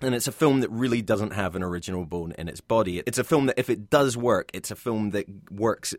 And 0.00 0.14
it's 0.14 0.28
a 0.28 0.32
film 0.32 0.60
that 0.60 0.70
really 0.70 1.02
doesn't 1.02 1.32
have 1.32 1.56
an 1.56 1.64
original 1.64 2.04
bone 2.04 2.32
in 2.38 2.48
its 2.48 2.60
body. 2.60 3.02
It's 3.06 3.18
a 3.18 3.24
film 3.24 3.46
that, 3.46 3.58
if 3.58 3.70
it 3.70 3.90
does 3.90 4.16
work, 4.16 4.50
it's 4.54 4.70
a 4.70 4.76
film 4.76 5.10
that 5.10 5.26
works 5.50 5.94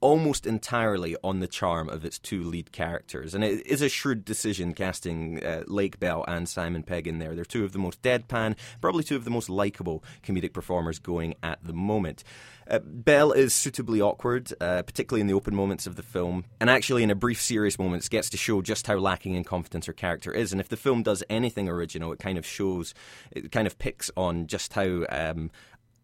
almost 0.00 0.46
entirely 0.46 1.16
on 1.22 1.40
the 1.40 1.46
charm 1.46 1.88
of 1.88 2.04
its 2.04 2.18
two 2.18 2.42
lead 2.42 2.72
characters. 2.72 3.34
And 3.34 3.42
it 3.44 3.66
is 3.66 3.82
a 3.82 3.88
shrewd 3.88 4.24
decision 4.24 4.74
casting 4.74 5.44
uh, 5.44 5.64
Lake 5.66 5.98
Bell 5.98 6.24
and 6.28 6.48
Simon 6.48 6.82
Pegg 6.82 7.06
in 7.06 7.18
there. 7.18 7.34
They're 7.34 7.44
two 7.44 7.64
of 7.64 7.72
the 7.72 7.78
most 7.78 8.02
deadpan, 8.02 8.56
probably 8.80 9.04
two 9.04 9.16
of 9.16 9.24
the 9.24 9.30
most 9.30 9.48
likable 9.48 10.04
comedic 10.22 10.52
performers 10.52 10.98
going 10.98 11.34
at 11.42 11.64
the 11.64 11.72
moment. 11.72 12.24
Uh, 12.68 12.78
Bell 12.78 13.32
is 13.32 13.52
suitably 13.52 14.00
awkward, 14.00 14.52
uh, 14.60 14.82
particularly 14.82 15.20
in 15.20 15.26
the 15.26 15.34
open 15.34 15.54
moments 15.54 15.86
of 15.86 15.96
the 15.96 16.02
film, 16.02 16.44
and 16.60 16.70
actually 16.70 17.02
in 17.02 17.10
a 17.10 17.14
brief 17.14 17.40
serious 17.40 17.78
moments 17.78 18.08
gets 18.08 18.30
to 18.30 18.36
show 18.36 18.62
just 18.62 18.86
how 18.86 18.96
lacking 18.96 19.34
in 19.34 19.44
confidence 19.44 19.86
her 19.86 19.92
character 19.92 20.32
is. 20.32 20.52
And 20.52 20.60
if 20.60 20.68
the 20.68 20.76
film 20.76 21.02
does 21.02 21.22
anything 21.28 21.68
original, 21.68 22.12
it 22.12 22.18
kind 22.18 22.38
of 22.38 22.46
shows, 22.46 22.94
it 23.30 23.52
kind 23.52 23.66
of 23.66 23.78
picks 23.78 24.10
on 24.16 24.46
just 24.46 24.72
how 24.72 25.04
um, 25.10 25.50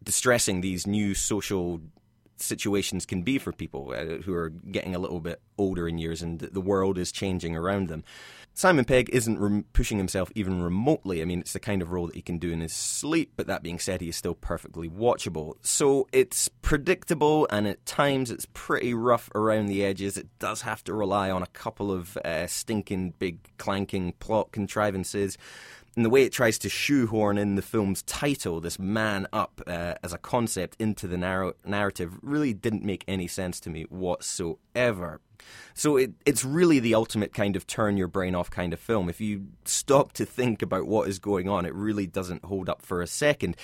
distressing 0.03 0.61
these 0.61 0.85
new 0.85 1.13
social 1.13 1.81
situations 2.41 3.05
can 3.05 3.21
be 3.23 3.37
for 3.37 3.51
people 3.51 3.93
uh, 3.95 4.21
who 4.23 4.33
are 4.33 4.49
getting 4.49 4.95
a 4.95 4.99
little 4.99 5.19
bit 5.19 5.41
older 5.57 5.87
in 5.87 5.97
years 5.97 6.21
and 6.21 6.39
the 6.39 6.61
world 6.61 6.97
is 6.97 7.11
changing 7.11 7.55
around 7.55 7.87
them. 7.87 8.03
Simon 8.53 8.83
Pegg 8.83 9.09
isn't 9.13 9.39
rem- 9.39 9.65
pushing 9.71 9.97
himself 9.97 10.29
even 10.35 10.61
remotely. 10.61 11.21
I 11.21 11.25
mean, 11.25 11.39
it's 11.39 11.53
the 11.53 11.59
kind 11.59 11.81
of 11.81 11.91
role 11.91 12.07
that 12.07 12.15
he 12.15 12.21
can 12.21 12.37
do 12.37 12.51
in 12.51 12.59
his 12.59 12.73
sleep, 12.73 13.31
but 13.37 13.47
that 13.47 13.63
being 13.63 13.79
said, 13.79 14.01
he 14.01 14.09
is 14.09 14.15
still 14.15 14.35
perfectly 14.35 14.89
watchable. 14.89 15.55
So 15.61 16.07
it's 16.11 16.49
predictable 16.61 17.47
and 17.49 17.67
at 17.67 17.85
times 17.85 18.29
it's 18.29 18.47
pretty 18.53 18.93
rough 18.93 19.29
around 19.33 19.67
the 19.67 19.85
edges. 19.85 20.17
It 20.17 20.27
does 20.39 20.63
have 20.63 20.83
to 20.85 20.93
rely 20.93 21.31
on 21.31 21.43
a 21.43 21.47
couple 21.47 21.91
of 21.91 22.17
uh, 22.17 22.47
stinking, 22.47 23.13
big, 23.19 23.39
clanking 23.57 24.13
plot 24.19 24.51
contrivances 24.51 25.37
and 25.95 26.05
the 26.05 26.09
way 26.09 26.23
it 26.23 26.31
tries 26.31 26.57
to 26.59 26.69
shoehorn 26.69 27.37
in 27.37 27.55
the 27.55 27.61
film's 27.61 28.01
title, 28.03 28.61
this 28.61 28.79
man 28.79 29.27
up, 29.33 29.61
uh, 29.67 29.95
as 30.01 30.13
a 30.13 30.17
concept 30.17 30.77
into 30.79 31.05
the 31.05 31.17
narrow- 31.17 31.53
narrative, 31.65 32.17
really 32.21 32.53
didn't 32.53 32.83
make 32.83 33.03
any 33.07 33.27
sense 33.27 33.59
to 33.61 33.69
me 33.69 33.83
whatsoever. 33.83 35.19
So 35.73 35.97
it, 35.97 36.13
it's 36.25 36.45
really 36.45 36.79
the 36.79 36.95
ultimate 36.95 37.33
kind 37.33 37.55
of 37.55 37.67
turn 37.67 37.97
your 37.97 38.07
brain 38.07 38.35
off 38.35 38.49
kind 38.49 38.71
of 38.71 38.79
film. 38.79 39.09
If 39.09 39.19
you 39.19 39.47
stop 39.65 40.13
to 40.13 40.25
think 40.25 40.61
about 40.61 40.87
what 40.87 41.09
is 41.09 41.19
going 41.19 41.49
on, 41.49 41.65
it 41.65 41.75
really 41.75 42.07
doesn't 42.07 42.45
hold 42.45 42.69
up 42.69 42.81
for 42.81 43.01
a 43.01 43.07
second. 43.07 43.57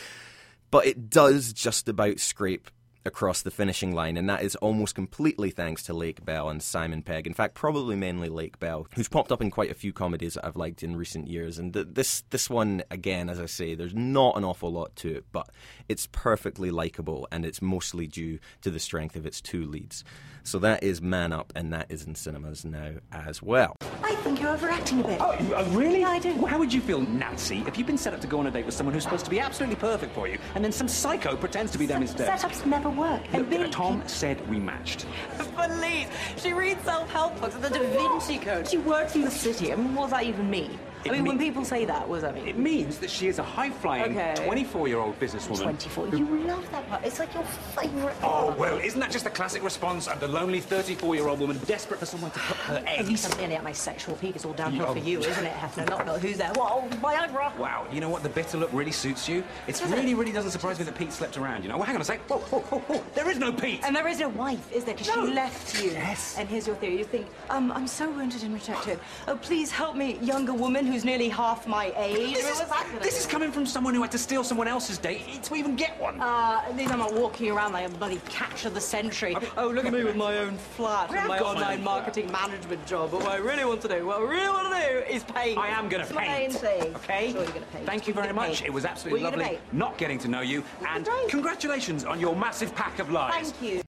But 0.70 0.86
it 0.86 1.10
does 1.10 1.54
just 1.54 1.88
about 1.88 2.20
scrape 2.20 2.70
across 3.08 3.42
the 3.42 3.52
finishing 3.52 3.94
line, 3.94 4.18
and 4.18 4.30
that 4.30 4.44
is 4.44 4.56
almost 4.58 4.94
completely 4.94 5.50
thanks 5.50 5.82
to 5.84 5.94
Lake 5.94 6.24
Bell 6.24 6.50
and 6.50 6.62
Simon 6.62 7.02
Pegg. 7.02 7.26
In 7.26 7.34
fact, 7.34 7.56
probably 7.56 7.96
mainly 7.96 8.30
Lake 8.30 8.60
Bell, 8.60 8.86
who's 8.96 9.08
popped 9.08 9.32
up 9.32 9.42
in 9.42 9.50
quite 9.50 9.72
a 9.72 9.76
few 9.76 9.94
comedies 9.94 10.36
that 10.36 10.46
I've 10.46 10.56
liked 10.56 10.84
in 10.84 10.96
recent 10.96 11.28
years. 11.28 11.58
And 11.58 11.74
th- 11.74 11.88
this 11.92 12.24
this 12.30 12.50
one, 12.50 12.84
again, 12.92 13.30
as 13.30 13.40
I 13.40 13.48
say, 13.48 13.74
there's 13.74 13.96
not 13.96 14.38
an 14.38 14.44
awful 14.44 14.72
lot 14.72 14.96
to 14.98 15.18
it, 15.18 15.26
but 15.32 15.50
it's 15.90 16.08
perfectly 16.12 16.70
likable, 16.70 17.28
and 17.32 17.46
it's 17.46 17.62
mostly 17.62 18.06
due 18.06 18.40
to 18.62 18.70
the 18.70 18.80
strength 18.80 19.16
of 19.16 19.26
its 19.26 19.42
two 19.42 19.66
leads. 19.66 20.04
So 20.48 20.60
that 20.60 20.82
is 20.82 21.02
Man 21.02 21.34
Up, 21.34 21.52
and 21.58 21.74
that 21.74 21.88
is 21.90 22.08
in 22.08 22.16
cinemas 22.16 22.64
now 22.64 22.92
as 23.12 23.44
well. 23.44 23.76
I 24.02 24.16
think 24.16 24.40
you're 24.40 24.52
overacting 24.52 25.02
a 25.02 25.04
bit. 25.04 25.20
Oh, 25.20 25.32
uh, 25.32 25.68
really? 25.72 26.00
Yeah, 26.00 26.12
I 26.12 26.20
do. 26.20 26.34
Well, 26.36 26.46
how 26.46 26.58
would 26.58 26.72
you 26.72 26.80
feel, 26.80 27.02
Nancy, 27.02 27.66
if 27.68 27.78
you've 27.78 27.86
been 27.86 27.98
set 27.98 28.14
up 28.14 28.22
to 28.22 28.28
go 28.28 28.40
on 28.40 28.48
a 28.48 28.52
date 28.52 28.66
with 28.66 28.74
someone 28.74 28.94
who's 28.94 29.04
supposed 29.04 29.26
to 29.26 29.30
be 29.30 29.42
absolutely 29.42 29.76
perfect 29.76 30.16
for 30.16 30.26
you, 30.26 30.40
and 30.56 30.64
then 30.64 30.72
some 30.72 30.88
psycho 30.88 31.36
pretends 31.36 31.74
to 31.74 31.78
be 31.78 31.86
them 31.86 32.02
instead? 32.02 32.40
Setups 32.40 32.66
never 32.66 32.90
work. 32.90 33.22
And 33.34 33.40
Look, 33.40 33.50
being 33.50 33.70
Tom 33.70 34.02
said 34.08 34.40
we 34.50 34.58
matched. 34.58 35.06
Please, 35.38 36.08
she 36.38 36.54
reads 36.54 36.82
self-help 36.84 37.42
books 37.42 37.56
and 37.56 37.64
the 37.66 37.70
Da 37.70 37.80
Vinci 37.80 38.38
Code. 38.38 38.70
She 38.70 38.78
works 38.78 39.16
in 39.16 39.24
the 39.24 39.32
city. 39.32 39.74
I 39.74 39.76
mean, 39.76 39.96
what 39.96 40.04
does 40.04 40.12
that 40.12 40.24
even 40.24 40.50
mean? 40.50 40.80
It 41.06 41.12
I 41.12 41.16
mean, 41.16 41.26
when 41.26 41.38
people 41.38 41.64
say 41.64 41.86
that, 41.86 42.08
what 42.08 42.16
does 42.16 42.24
that 42.24 42.36
mean? 42.36 42.48
It 42.48 42.58
means 42.58 42.98
that 43.00 43.10
she 43.10 43.28
is 43.28 43.40
a 43.40 43.44
high-flying, 43.44 44.14
24-year-old 44.16 45.20
businesswoman. 45.20 45.62
24. 45.62 46.08
You 46.10 46.26
love 46.46 46.70
that 46.72 46.88
part. 46.90 47.06
It's 47.06 47.20
like 47.20 47.34
your 47.34 47.44
favourite 47.44 48.16
Oh, 48.24 48.48
part. 48.48 48.58
well, 48.58 48.78
isn't 48.80 49.00
that 49.00 49.12
just 49.12 49.24
the 49.24 49.30
classic 49.30 49.64
response 49.64 50.08
of 50.08 50.20
the 50.20 50.28
lonely 50.28 50.60
34-year-old 50.60 51.40
woman 51.40 51.60
desperate 51.66 52.00
for 52.00 52.06
someone 52.06 52.32
to 52.32 52.40
put 52.40 52.58
her 52.58 52.84
At 52.88 53.06
least 53.08 53.26
eggs? 53.26 53.34
I'm 53.36 53.40
nearly 53.42 53.56
at 53.56 53.64
my 53.64 53.72
sexual 53.72 54.16
peak. 54.16 54.36
It's 54.36 54.44
all 54.46 54.54
downhill 54.54 54.88
Yeah. 54.88 54.94
for 55.02 55.08
you, 55.08 55.20
isn't 55.32 55.46
it, 55.46 55.54
Hefner? 55.54 55.88
Not, 55.90 56.06
not 56.06 56.20
who's 56.20 56.38
there. 56.38 56.52
Whoa, 56.56 56.88
Viagra. 56.98 57.56
Wow, 57.58 57.86
you 57.92 58.02
know 58.02 58.10
what? 58.10 58.24
The 58.24 58.30
bitter 58.30 58.58
look 58.58 58.72
really 58.74 58.92
suits 58.92 59.30
you. 59.30 59.44
It's 59.68 59.80
Does 59.80 59.92
it? 59.92 59.96
really, 59.96 60.16
really 60.16 60.32
doesn't 60.32 60.52
surprise 60.52 60.80
me 60.80 60.86
that 60.86 60.96
Pete 60.96 61.14
slept 61.14 61.38
around, 61.38 61.64
you 61.64 61.70
know? 61.70 61.78
Well, 61.78 61.86
hang 61.86 61.96
on 61.96 62.02
a 62.02 62.06
sec. 62.06 62.20
Whoa, 62.30 62.40
whoa, 62.40 62.60
whoa, 62.62 62.80
whoa. 62.80 63.04
There 63.14 63.30
is 63.30 63.38
no 63.38 63.52
Pete! 63.54 63.82
And 63.84 63.96
there 63.96 64.08
is 64.08 64.20
no 64.20 64.30
wife, 64.30 64.74
is 64.74 64.84
there? 64.84 64.96
Because 64.96 65.16
No. 65.16 65.28
she 65.28 65.34
left 65.34 65.84
you. 65.84 65.92
Yes. 65.92 66.36
And 66.40 66.50
here's 66.50 66.66
your 66.66 66.76
theory. 66.78 66.98
You 66.98 67.04
think, 67.06 67.28
um, 67.52 67.72
I'm 67.72 67.88
so 67.88 68.10
wounded 68.10 68.42
and 68.44 68.54
rejected. 68.54 69.00
Oh, 69.28 69.36
please 69.36 69.70
help 69.72 69.96
me, 69.96 70.18
younger 70.22 70.54
woman 70.54 70.86
who's 70.88 71.06
nearly 71.06 71.30
half 71.30 71.68
my 71.68 71.94
age. 71.96 72.36
This, 72.36 72.46
is, 72.46 72.60
was 72.60 72.70
that 72.70 72.88
gonna 72.88 73.00
this 73.00 73.20
is 73.20 73.26
coming 73.26 73.52
from 73.52 73.66
someone 73.66 73.94
who 73.94 74.02
had 74.02 74.12
to 74.12 74.18
steal 74.18 74.44
someone 74.44 74.68
else's 74.68 74.98
date 74.98 75.44
to 75.44 75.56
even 75.56 75.76
get 75.76 76.00
one. 76.00 76.20
Uh, 76.20 76.62
at 76.66 76.76
least 76.76 76.92
I'm 76.92 77.00
not 77.00 77.14
walking 77.14 77.52
around 77.52 77.74
like 77.74 77.88
a 77.88 77.90
bloody 77.90 78.20
catch 78.30 78.66
of 78.66 78.74
the 78.74 78.82
century. 78.82 79.36
oh, 79.58 79.68
look 79.70 79.86
at 79.86 79.94
me 79.94 80.04
with 80.04 80.16
my 80.16 80.38
own 80.40 80.58
flat 80.58 81.12
I 81.12 81.18
and 81.18 81.28
my 81.28 81.40
my 81.40 81.46
online 81.46 81.78
own 81.80 81.84
marketing 81.84 82.32
management 82.32 82.86
job. 82.86 83.12
But 83.12 83.22
what 83.22 83.32
I 83.32 83.38
really 83.38 83.66
want 83.66 83.82
to 83.82 83.88
do, 83.88 84.06
what 84.06 84.20
I 84.20 84.24
really 84.24 84.50
want 84.50 84.74
to 84.74 84.90
do 84.90 85.14
is 85.14 85.24
paint. 85.24 85.58
I 85.58 85.70
am 85.70 85.90
going 85.90 86.06
to 86.06 86.14
my 86.14 86.26
paint. 86.26 86.56
Okay? 86.64 87.32
Sure, 87.32 87.44
you're 87.44 87.52
going 87.52 87.62
to 87.62 87.72
paint. 87.72 87.86
Thank 87.86 88.08
you 88.08 88.14
very 88.14 88.34
much. 88.34 88.60
paint? 88.60 88.66
It 88.66 88.74
was 88.74 88.86
absolutely 88.86 89.24
What 89.24 89.34
are 89.34 89.38
you 89.38 89.44
lovely 89.44 89.60
not 89.72 89.98
getting 89.98 90.20
to 90.20 90.28
know 90.28 90.42
you. 90.42 90.64
And 90.88 91.06
great. 91.06 91.30
congratulations 91.30 92.06
on 92.06 92.20
your 92.20 92.36
massive 92.36 92.74
pack 92.76 93.00
of 93.00 93.12
lies. 93.12 93.52
Thank 93.52 93.62
you. 93.62 93.82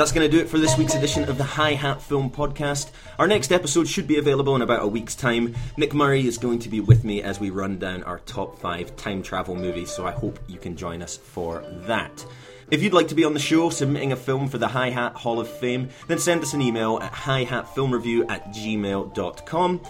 That's 0.00 0.12
going 0.12 0.30
to 0.30 0.34
do 0.34 0.42
it 0.42 0.48
for 0.48 0.58
this 0.58 0.78
week's 0.78 0.94
edition 0.94 1.28
of 1.28 1.36
the 1.36 1.44
Hi 1.44 1.74
Hat 1.74 2.00
Film 2.00 2.30
Podcast. 2.30 2.90
Our 3.18 3.26
next 3.26 3.52
episode 3.52 3.86
should 3.86 4.06
be 4.06 4.16
available 4.16 4.56
in 4.56 4.62
about 4.62 4.82
a 4.82 4.86
week's 4.86 5.14
time. 5.14 5.54
Nick 5.76 5.92
Murray 5.92 6.26
is 6.26 6.38
going 6.38 6.58
to 6.60 6.70
be 6.70 6.80
with 6.80 7.04
me 7.04 7.22
as 7.22 7.38
we 7.38 7.50
run 7.50 7.78
down 7.78 8.02
our 8.04 8.20
top 8.20 8.58
five 8.58 8.96
time 8.96 9.22
travel 9.22 9.54
movies, 9.54 9.90
so 9.90 10.06
I 10.06 10.12
hope 10.12 10.38
you 10.48 10.58
can 10.58 10.74
join 10.74 11.02
us 11.02 11.18
for 11.18 11.62
that. 11.82 12.24
If 12.70 12.82
you'd 12.82 12.94
like 12.94 13.08
to 13.08 13.14
be 13.14 13.26
on 13.26 13.34
the 13.34 13.40
show 13.40 13.68
submitting 13.68 14.10
a 14.10 14.16
film 14.16 14.48
for 14.48 14.56
the 14.56 14.68
Hi 14.68 14.88
Hat 14.88 15.16
Hall 15.16 15.38
of 15.38 15.48
Fame, 15.48 15.90
then 16.08 16.18
send 16.18 16.40
us 16.40 16.54
an 16.54 16.62
email 16.62 16.98
at 17.02 17.12
hihatfilmreview 17.12 18.30
at 18.30 18.54
gmail.com. 18.54 19.80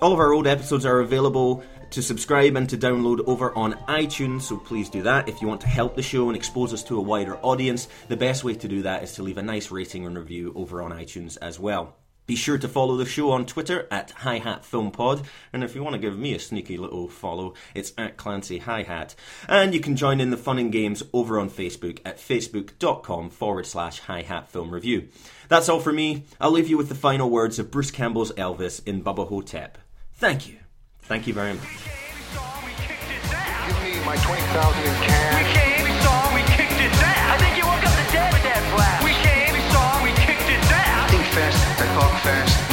All 0.00 0.12
of 0.12 0.20
our 0.20 0.32
old 0.32 0.46
episodes 0.46 0.86
are 0.86 1.00
available 1.00 1.64
to 1.90 2.02
subscribe 2.02 2.56
and 2.56 2.68
to 2.68 2.76
download 2.76 3.26
over 3.26 3.54
on 3.56 3.74
iTunes, 3.88 4.42
so 4.42 4.56
please 4.56 4.88
do 4.90 5.02
that. 5.02 5.28
If 5.28 5.40
you 5.40 5.48
want 5.48 5.60
to 5.62 5.68
help 5.68 5.96
the 5.96 6.02
show 6.02 6.28
and 6.28 6.36
expose 6.36 6.72
us 6.72 6.84
to 6.84 6.98
a 6.98 7.02
wider 7.02 7.36
audience, 7.38 7.88
the 8.08 8.16
best 8.16 8.44
way 8.44 8.54
to 8.54 8.68
do 8.68 8.82
that 8.82 9.02
is 9.02 9.12
to 9.14 9.22
leave 9.22 9.38
a 9.38 9.42
nice 9.42 9.70
rating 9.70 10.06
and 10.06 10.16
review 10.16 10.52
over 10.54 10.82
on 10.82 10.92
iTunes 10.92 11.38
as 11.40 11.58
well. 11.58 11.96
Be 12.28 12.36
sure 12.36 12.58
to 12.58 12.68
follow 12.68 12.98
the 12.98 13.06
show 13.06 13.30
on 13.30 13.46
Twitter 13.46 13.88
at 13.90 14.10
Hi 14.10 14.36
Hat 14.36 14.62
Film 14.62 14.90
Pod, 14.90 15.22
and 15.50 15.64
if 15.64 15.74
you 15.74 15.82
want 15.82 15.94
to 15.94 15.98
give 15.98 16.18
me 16.18 16.34
a 16.34 16.38
sneaky 16.38 16.76
little 16.76 17.08
follow, 17.08 17.54
it's 17.74 17.94
at 17.96 18.18
Clancy 18.18 18.58
Hi 18.58 18.82
Hat. 18.82 19.14
And 19.48 19.72
you 19.72 19.80
can 19.80 19.96
join 19.96 20.20
in 20.20 20.28
the 20.28 20.36
fun 20.36 20.58
and 20.58 20.70
games 20.70 21.02
over 21.14 21.40
on 21.40 21.48
Facebook 21.48 22.00
at 22.04 22.18
facebook.com 22.18 23.30
forward 23.30 23.64
slash 23.64 24.00
Hi 24.00 24.20
Hat 24.20 24.50
Film 24.50 24.74
Review. 24.74 25.08
That's 25.48 25.70
all 25.70 25.80
for 25.80 25.92
me. 25.92 26.24
I'll 26.38 26.50
leave 26.50 26.68
you 26.68 26.76
with 26.76 26.90
the 26.90 26.94
final 26.94 27.30
words 27.30 27.58
of 27.58 27.70
Bruce 27.70 27.90
Campbell's 27.90 28.32
Elvis 28.32 28.86
in 28.86 29.02
Bubba 29.02 29.26
Ho-Tep. 29.26 29.78
Thank 30.12 30.46
you. 30.46 30.67
Thank 31.08 31.26
you 31.26 31.32
very 31.32 31.54
much. 31.54 31.64
Give 31.64 31.72
me 33.82 33.98
my 34.04 34.16
20,000 34.16 34.84
in 34.84 34.94
cash. 35.08 35.40
We 35.40 35.44
came, 35.56 35.80
we 35.88 35.92
saw, 36.04 36.28
we 36.34 36.42
kicked 36.52 36.76
his 36.76 36.92
ass. 37.00 37.32
I 37.32 37.38
think 37.40 37.56
you 37.56 37.64
woke 37.64 37.80
up 37.80 37.96
the 37.96 38.04
dead 38.12 38.28
with 38.30 38.44
that 38.44 38.60
flash. 38.76 39.00
We 39.02 39.16
came, 39.24 39.54
we 39.56 39.64
saw, 39.72 40.04
we 40.04 40.12
kicked 40.20 40.44
his 40.44 40.60
ass. 40.70 41.08
Think 41.10 41.24
fast, 41.32 41.56
I 41.80 41.88
talk 41.96 42.12
fast. 42.20 42.67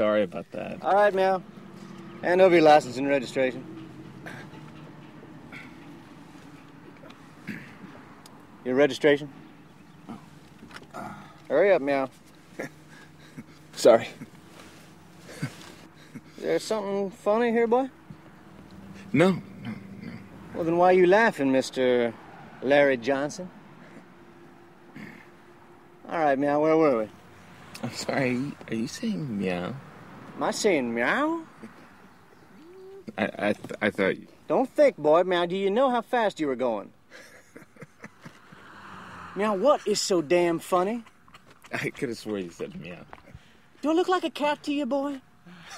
Sorry 0.00 0.22
about 0.22 0.50
that. 0.52 0.82
All 0.82 0.94
right, 0.94 1.14
Meow. 1.14 1.42
Hand 2.22 2.40
over 2.40 2.54
your 2.54 2.64
license 2.64 2.96
and 2.96 3.06
registration. 3.06 3.62
Your 8.64 8.76
registration? 8.76 9.30
Hurry 11.50 11.72
up, 11.72 11.82
Meow. 11.82 12.08
Sorry. 13.72 14.08
Is 16.38 16.42
there 16.44 16.58
something 16.58 17.10
funny 17.10 17.50
here, 17.50 17.66
boy? 17.66 17.90
No, 19.12 19.32
no, 19.32 19.74
no. 20.00 20.12
Well, 20.54 20.64
then 20.64 20.78
why 20.78 20.86
are 20.86 20.96
you 20.96 21.08
laughing, 21.08 21.52
Mr. 21.52 22.14
Larry 22.62 22.96
Johnson? 22.96 23.50
All 26.08 26.18
right, 26.18 26.38
Meow, 26.38 26.58
where 26.58 26.76
were 26.78 27.00
we? 27.00 27.08
I'm 27.82 27.92
sorry. 27.92 28.22
Are 28.22 28.32
you, 28.32 28.52
are 28.68 28.74
you 28.74 28.86
saying 28.86 29.38
meow? 29.38 29.74
Am 30.40 30.44
I 30.44 30.52
saying 30.52 30.94
meow? 30.94 31.42
I 33.18 33.24
I, 33.24 33.52
th- 33.52 33.78
I 33.82 33.90
thought. 33.90 34.16
You... 34.16 34.26
Don't 34.48 34.70
think, 34.70 34.96
boy. 34.96 35.22
Meow, 35.22 35.44
do 35.44 35.54
you 35.54 35.70
know 35.70 35.90
how 35.90 36.00
fast 36.00 36.40
you 36.40 36.46
were 36.46 36.56
going? 36.56 36.90
Meow, 39.36 39.54
what 39.56 39.86
is 39.86 40.00
so 40.00 40.22
damn 40.22 40.58
funny? 40.58 41.04
I 41.74 41.90
could 41.90 42.08
have 42.08 42.16
sworn 42.16 42.44
you 42.44 42.50
said 42.50 42.74
meow. 42.80 43.04
Do 43.82 43.90
I 43.90 43.92
look 43.92 44.08
like 44.08 44.24
a 44.24 44.30
cat 44.30 44.62
to 44.62 44.72
you, 44.72 44.86
boy? 44.86 45.20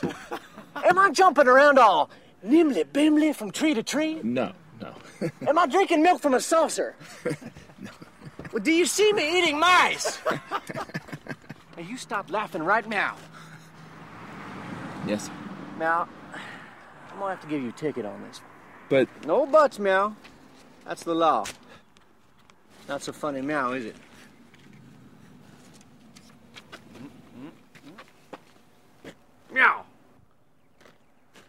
Am 0.77 0.97
I 0.97 1.11
jumping 1.11 1.49
around 1.49 1.81
all 1.81 2.09
nimbly 2.45 2.85
bimly 2.85 3.35
from 3.35 3.51
tree 3.51 3.75
to 3.75 3.83
tree? 3.83 4.21
No, 4.23 4.53
no. 4.81 4.95
Am 5.49 5.59
I 5.59 5.67
drinking 5.67 6.05
milk 6.05 6.23
from 6.23 6.35
a 6.35 6.41
saucer? 6.41 6.95
Well, 8.53 8.63
do 8.63 8.71
you 8.71 8.87
see 8.87 9.13
me 9.13 9.41
eating 9.41 9.59
mice? 9.59 10.21
now 10.25 11.83
you 11.85 11.97
stop 11.97 12.31
laughing 12.31 12.63
right 12.63 12.89
now. 12.89 13.17
Yes, 15.13 15.27
sir. 15.27 15.33
Now, 15.79 16.09
I'm 17.11 17.19
gonna 17.19 17.31
have 17.31 17.41
to 17.43 17.47
give 17.47 17.63
you 17.63 17.69
a 17.69 17.73
ticket 17.73 18.07
on 18.07 18.23
this. 18.23 18.41
But 18.89 19.09
No 19.27 19.47
buts, 19.47 19.79
meow. 19.79 20.17
That's 20.87 21.05
the 21.05 21.15
law. 21.15 21.45
Not 22.89 23.03
so 23.03 23.13
funny, 23.13 23.43
meow, 23.43 23.73
is 23.73 23.85
it? 23.87 23.97
Meow. 29.53 29.85